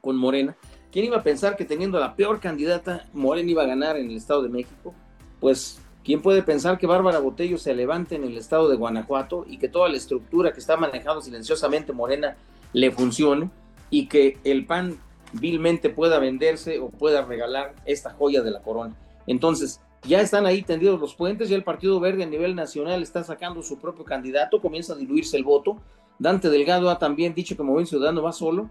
con 0.00 0.16
Morena? 0.16 0.56
¿Quién 0.92 1.06
iba 1.06 1.16
a 1.16 1.24
pensar 1.24 1.56
que 1.56 1.64
teniendo 1.64 1.98
la 1.98 2.14
peor 2.14 2.38
candidata, 2.38 3.08
Morena 3.12 3.50
iba 3.50 3.64
a 3.64 3.66
ganar 3.66 3.96
en 3.96 4.08
el 4.08 4.16
Estado 4.16 4.44
de 4.44 4.50
México? 4.50 4.94
Pues, 5.40 5.80
¿quién 6.04 6.22
puede 6.22 6.44
pensar 6.44 6.78
que 6.78 6.86
Bárbara 6.86 7.18
Botello 7.18 7.58
se 7.58 7.74
levante 7.74 8.14
en 8.14 8.22
el 8.22 8.38
Estado 8.38 8.68
de 8.68 8.76
Guanajuato 8.76 9.44
y 9.48 9.58
que 9.58 9.68
toda 9.68 9.88
la 9.88 9.96
estructura 9.96 10.52
que 10.52 10.60
está 10.60 10.76
manejando 10.76 11.20
silenciosamente 11.20 11.92
Morena 11.92 12.36
le 12.72 12.92
funcione 12.92 13.50
y 13.90 14.06
que 14.06 14.38
el 14.44 14.66
PAN 14.66 14.96
vilmente 15.32 15.90
pueda 15.90 16.20
venderse 16.20 16.78
o 16.78 16.90
pueda 16.90 17.24
regalar 17.24 17.74
esta 17.86 18.10
joya 18.10 18.40
de 18.40 18.52
la 18.52 18.62
corona? 18.62 18.94
Entonces, 19.26 19.80
ya 20.06 20.20
están 20.20 20.46
ahí 20.46 20.62
tendidos 20.62 21.00
los 21.00 21.14
puentes, 21.14 21.48
ya 21.48 21.56
el 21.56 21.64
Partido 21.64 21.98
Verde 21.98 22.24
a 22.24 22.26
nivel 22.26 22.54
nacional 22.54 23.02
está 23.02 23.24
sacando 23.24 23.62
su 23.62 23.78
propio 23.78 24.04
candidato, 24.04 24.60
comienza 24.60 24.92
a 24.92 24.96
diluirse 24.96 25.36
el 25.36 25.44
voto. 25.44 25.78
Dante 26.18 26.50
Delgado 26.50 26.90
ha 26.90 26.98
también 26.98 27.34
dicho 27.34 27.56
que 27.56 27.62
Movimiento 27.62 27.90
Ciudadano 27.90 28.22
va 28.22 28.32
solo. 28.32 28.68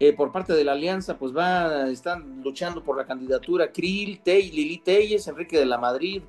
Eh, 0.00 0.12
por 0.12 0.30
parte 0.30 0.52
de 0.52 0.62
la 0.62 0.72
alianza, 0.72 1.18
pues 1.18 1.36
va, 1.36 1.88
están 1.90 2.40
luchando 2.44 2.84
por 2.84 2.96
la 2.96 3.04
candidatura 3.04 3.72
Krill, 3.72 4.20
Tey, 4.20 4.52
Lili 4.52 4.78
Telles, 4.78 5.26
Enrique 5.26 5.58
de 5.58 5.66
la 5.66 5.76
Madrid, 5.76 6.22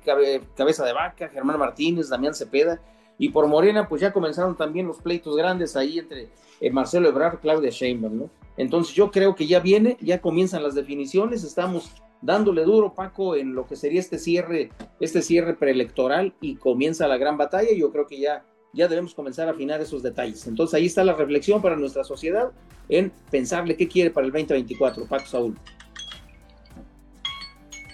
Cabeza 0.56 0.84
de 0.84 0.92
Vaca, 0.92 1.28
Germán 1.28 1.58
Martínez, 1.58 2.08
Damián 2.08 2.34
Cepeda. 2.34 2.80
Y 3.16 3.28
por 3.28 3.46
Morena, 3.46 3.88
pues 3.88 4.00
ya 4.00 4.12
comenzaron 4.12 4.56
también 4.56 4.88
los 4.88 4.96
pleitos 4.96 5.36
grandes 5.36 5.76
ahí 5.76 5.98
entre 6.00 6.30
eh, 6.60 6.70
Marcelo 6.70 7.08
Ebrard, 7.10 7.38
Claudia 7.38 7.70
Sheinbaum, 7.70 8.18
¿no? 8.18 8.30
Entonces 8.56 8.94
yo 8.94 9.10
creo 9.10 9.36
que 9.36 9.46
ya 9.46 9.60
viene, 9.60 9.96
ya 10.00 10.20
comienzan 10.20 10.62
las 10.62 10.74
definiciones, 10.74 11.44
estamos 11.44 11.92
dándole 12.22 12.64
duro, 12.64 12.94
Paco, 12.94 13.36
en 13.36 13.54
lo 13.54 13.66
que 13.66 13.76
sería 13.76 14.00
este 14.00 14.18
cierre, 14.18 14.70
este 15.00 15.22
cierre 15.22 15.54
preelectoral 15.54 16.34
y 16.40 16.56
comienza 16.56 17.08
la 17.08 17.16
gran 17.16 17.36
batalla. 17.36 17.70
Yo 17.76 17.90
creo 17.90 18.06
que 18.06 18.20
ya, 18.20 18.44
ya 18.72 18.88
debemos 18.88 19.14
comenzar 19.14 19.48
a 19.48 19.52
afinar 19.52 19.80
esos 19.80 20.02
detalles. 20.02 20.46
Entonces 20.46 20.74
ahí 20.74 20.86
está 20.86 21.04
la 21.04 21.14
reflexión 21.14 21.62
para 21.62 21.76
nuestra 21.76 22.04
sociedad 22.04 22.52
en 22.88 23.12
pensarle 23.30 23.76
qué 23.76 23.88
quiere 23.88 24.10
para 24.10 24.26
el 24.26 24.32
2024, 24.32 25.06
Paco 25.06 25.26
Saúl. 25.26 25.56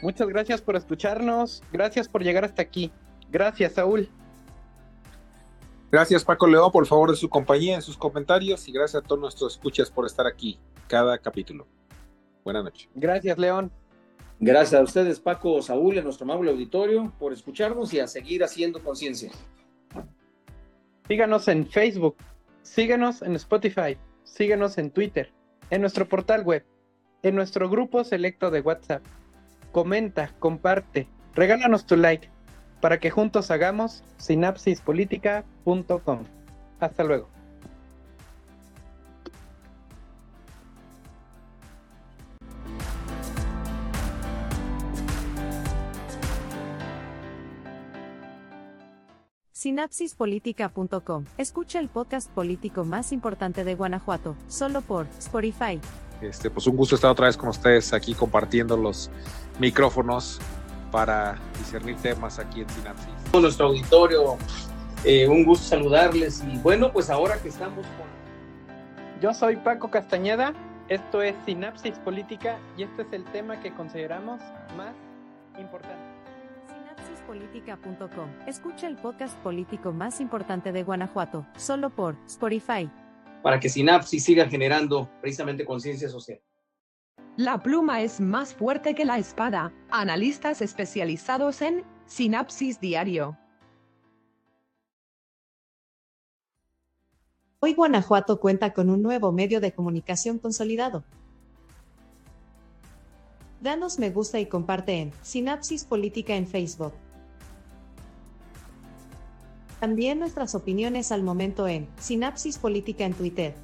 Muchas 0.02 0.28
gracias 0.28 0.60
por 0.60 0.76
escucharnos, 0.76 1.62
gracias 1.72 2.08
por 2.08 2.22
llegar 2.22 2.44
hasta 2.44 2.62
aquí. 2.62 2.92
Gracias, 3.30 3.72
Saúl. 3.72 4.08
Gracias, 5.90 6.24
Paco 6.24 6.46
León, 6.46 6.70
por 6.72 6.86
favor 6.86 7.10
de 7.10 7.16
su 7.16 7.28
compañía 7.28 7.76
en 7.76 7.82
sus 7.82 7.96
comentarios 7.96 8.68
y 8.68 8.72
gracias 8.72 9.02
a 9.02 9.06
todos 9.06 9.20
nuestros 9.20 9.54
escuchas 9.54 9.90
por 9.90 10.04
estar 10.04 10.26
aquí 10.26 10.58
cada 10.88 11.16
capítulo. 11.18 11.66
Buenas 12.44 12.64
noches. 12.64 12.88
Gracias, 12.94 13.38
León. 13.38 13.72
Gracias 14.38 14.78
a 14.78 14.84
ustedes, 14.84 15.18
Paco, 15.18 15.62
Saúl, 15.62 15.96
en 15.96 16.04
nuestro 16.04 16.24
amable 16.24 16.50
auditorio, 16.50 17.10
por 17.18 17.32
escucharnos 17.32 17.94
y 17.94 18.00
a 18.00 18.06
seguir 18.06 18.44
haciendo 18.44 18.82
conciencia. 18.82 19.30
Síganos 21.08 21.48
en 21.48 21.66
Facebook, 21.66 22.16
síganos 22.62 23.22
en 23.22 23.34
Spotify, 23.36 23.96
síganos 24.24 24.76
en 24.76 24.90
Twitter, 24.90 25.32
en 25.70 25.80
nuestro 25.80 26.06
portal 26.06 26.42
web, 26.42 26.66
en 27.22 27.34
nuestro 27.34 27.70
grupo 27.70 28.04
selecto 28.04 28.50
de 28.50 28.60
WhatsApp. 28.60 29.02
Comenta, 29.72 30.34
comparte, 30.38 31.08
regálanos 31.34 31.86
tu 31.86 31.96
like 31.96 32.28
para 32.80 33.00
que 33.00 33.10
juntos 33.10 33.50
hagamos 33.50 34.04
sinapsispolítica.com. 34.18 36.24
Hasta 36.78 37.04
luego. 37.04 37.35
Sinapsispolitica.com. 49.66 51.24
Escucha 51.38 51.80
el 51.80 51.88
podcast 51.88 52.30
político 52.30 52.84
más 52.84 53.10
importante 53.10 53.64
de 53.64 53.74
Guanajuato, 53.74 54.36
solo 54.46 54.80
por 54.80 55.08
Spotify. 55.18 55.80
Este, 56.20 56.50
pues 56.50 56.68
un 56.68 56.76
gusto 56.76 56.94
estar 56.94 57.10
otra 57.10 57.26
vez 57.26 57.36
con 57.36 57.48
ustedes 57.48 57.92
aquí 57.92 58.14
compartiendo 58.14 58.76
los 58.76 59.10
micrófonos 59.58 60.38
para 60.92 61.36
discernir 61.58 61.96
temas 61.96 62.38
aquí 62.38 62.60
en 62.60 62.70
Sinapsis. 62.70 63.08
Nuestro 63.32 63.66
auditorio, 63.66 64.36
eh, 65.02 65.26
un 65.26 65.44
gusto 65.44 65.66
saludarles 65.66 66.44
y 66.44 66.58
bueno, 66.58 66.92
pues 66.92 67.10
ahora 67.10 67.36
que 67.42 67.48
estamos 67.48 67.84
con... 67.84 69.20
Yo 69.20 69.34
soy 69.34 69.56
Paco 69.56 69.90
Castañeda, 69.90 70.54
esto 70.88 71.22
es 71.22 71.34
Sinapsis 71.44 71.98
Política 71.98 72.56
y 72.76 72.84
este 72.84 73.02
es 73.02 73.12
el 73.12 73.24
tema 73.24 73.58
que 73.58 73.74
consideramos 73.74 74.40
más 74.76 74.94
importante. 75.58 76.15
Sinapsispolitica.com. 77.26 78.28
Escucha 78.46 78.86
el 78.86 78.96
podcast 78.96 79.36
político 79.38 79.92
más 79.92 80.20
importante 80.20 80.72
de 80.72 80.82
Guanajuato, 80.82 81.46
solo 81.56 81.90
por 81.90 82.16
Spotify. 82.26 82.90
Para 83.42 83.58
que 83.60 83.68
Sinapsis 83.68 84.24
siga 84.24 84.48
generando 84.48 85.10
precisamente 85.20 85.64
conciencia 85.64 86.08
social. 86.08 86.40
La 87.36 87.62
pluma 87.62 88.00
es 88.00 88.20
más 88.20 88.54
fuerte 88.54 88.94
que 88.94 89.04
la 89.04 89.18
espada. 89.18 89.72
Analistas 89.90 90.62
especializados 90.62 91.62
en 91.62 91.84
Sinapsis 92.06 92.80
Diario. 92.80 93.36
Hoy 97.60 97.74
Guanajuato 97.74 98.38
cuenta 98.38 98.72
con 98.72 98.88
un 98.90 99.02
nuevo 99.02 99.32
medio 99.32 99.60
de 99.60 99.72
comunicación 99.72 100.38
consolidado. 100.38 101.04
Danos 103.60 103.98
me 103.98 104.10
gusta 104.10 104.38
y 104.38 104.46
comparte 104.46 105.00
en 105.00 105.12
Sinapsis 105.22 105.84
Política 105.84 106.36
en 106.36 106.46
Facebook. 106.46 106.92
También 109.86 110.18
nuestras 110.18 110.56
opiniones 110.56 111.12
al 111.12 111.22
momento 111.22 111.68
en 111.68 111.86
Sinapsis 112.00 112.58
Política 112.58 113.04
en 113.04 113.14
Twitter. 113.14 113.54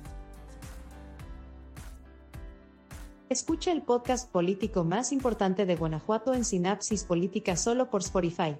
Escucha 3.28 3.72
el 3.72 3.82
podcast 3.82 4.30
político 4.30 4.85
más 4.85 5.11
importante 5.11 5.66
de 5.66 5.74
Guanajuato 5.74 6.32
en 6.32 6.44
Sinapsis 6.44 7.02
Política 7.02 7.56
solo 7.56 7.90
por 7.90 8.02
Spotify. 8.02 8.54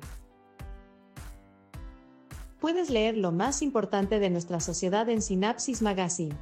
Puedes 2.61 2.91
leer 2.91 3.17
lo 3.17 3.31
más 3.31 3.63
importante 3.63 4.19
de 4.19 4.31
nuestra 4.31 4.59
sociedad 4.59 5.09
en 5.09 5.23
Sinapsis 5.23 5.83
Magazine. 5.83 6.35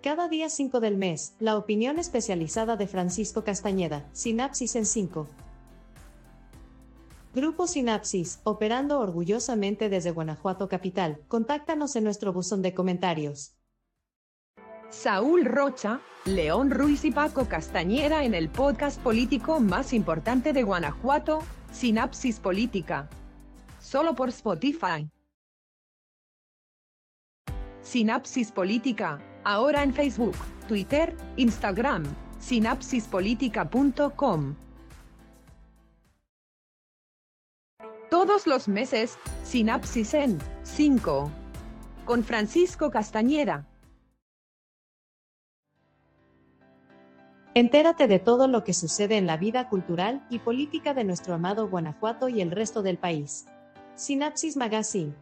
Cada 0.00 0.28
día 0.28 0.48
5 0.48 0.78
del 0.78 0.96
mes, 0.96 1.34
la 1.40 1.56
opinión 1.56 1.98
especializada 1.98 2.76
de 2.76 2.86
Francisco 2.86 3.42
Castañeda, 3.42 4.08
Sinapsis 4.12 4.76
en 4.76 4.86
5. 4.86 5.26
Grupo 7.32 7.68
Sinapsis, 7.68 8.40
operando 8.42 8.98
orgullosamente 8.98 9.88
desde 9.88 10.10
Guanajuato 10.10 10.68
Capital. 10.68 11.20
Contáctanos 11.28 11.94
en 11.94 12.02
nuestro 12.02 12.32
buzón 12.32 12.60
de 12.60 12.74
comentarios. 12.74 13.54
Saúl 14.88 15.44
Rocha, 15.44 16.00
León 16.24 16.72
Ruiz 16.72 17.04
y 17.04 17.12
Paco 17.12 17.46
Castañeda 17.46 18.24
en 18.24 18.34
el 18.34 18.48
podcast 18.48 19.00
político 19.00 19.60
más 19.60 19.92
importante 19.92 20.52
de 20.52 20.64
Guanajuato, 20.64 21.38
Sinapsis 21.70 22.40
Política. 22.40 23.08
Solo 23.80 24.16
por 24.16 24.30
Spotify. 24.30 25.08
Sinapsis 27.82 28.50
Política, 28.50 29.22
ahora 29.44 29.84
en 29.84 29.94
Facebook, 29.94 30.34
Twitter, 30.66 31.16
Instagram, 31.36 32.02
sinapsispolitica.com. 32.40 34.56
Todos 38.20 38.46
los 38.46 38.68
meses, 38.68 39.16
Sinapsis 39.44 40.12
en 40.12 40.36
5. 40.62 41.30
Con 42.04 42.22
Francisco 42.22 42.90
Castañeda. 42.90 43.66
Entérate 47.54 48.08
de 48.08 48.18
todo 48.18 48.46
lo 48.46 48.62
que 48.62 48.74
sucede 48.74 49.16
en 49.16 49.26
la 49.26 49.38
vida 49.38 49.70
cultural 49.70 50.26
y 50.28 50.40
política 50.40 50.92
de 50.92 51.04
nuestro 51.04 51.32
amado 51.32 51.70
Guanajuato 51.70 52.28
y 52.28 52.42
el 52.42 52.50
resto 52.50 52.82
del 52.82 52.98
país. 52.98 53.46
Sinapsis 53.94 54.54
Magazine. 54.54 55.14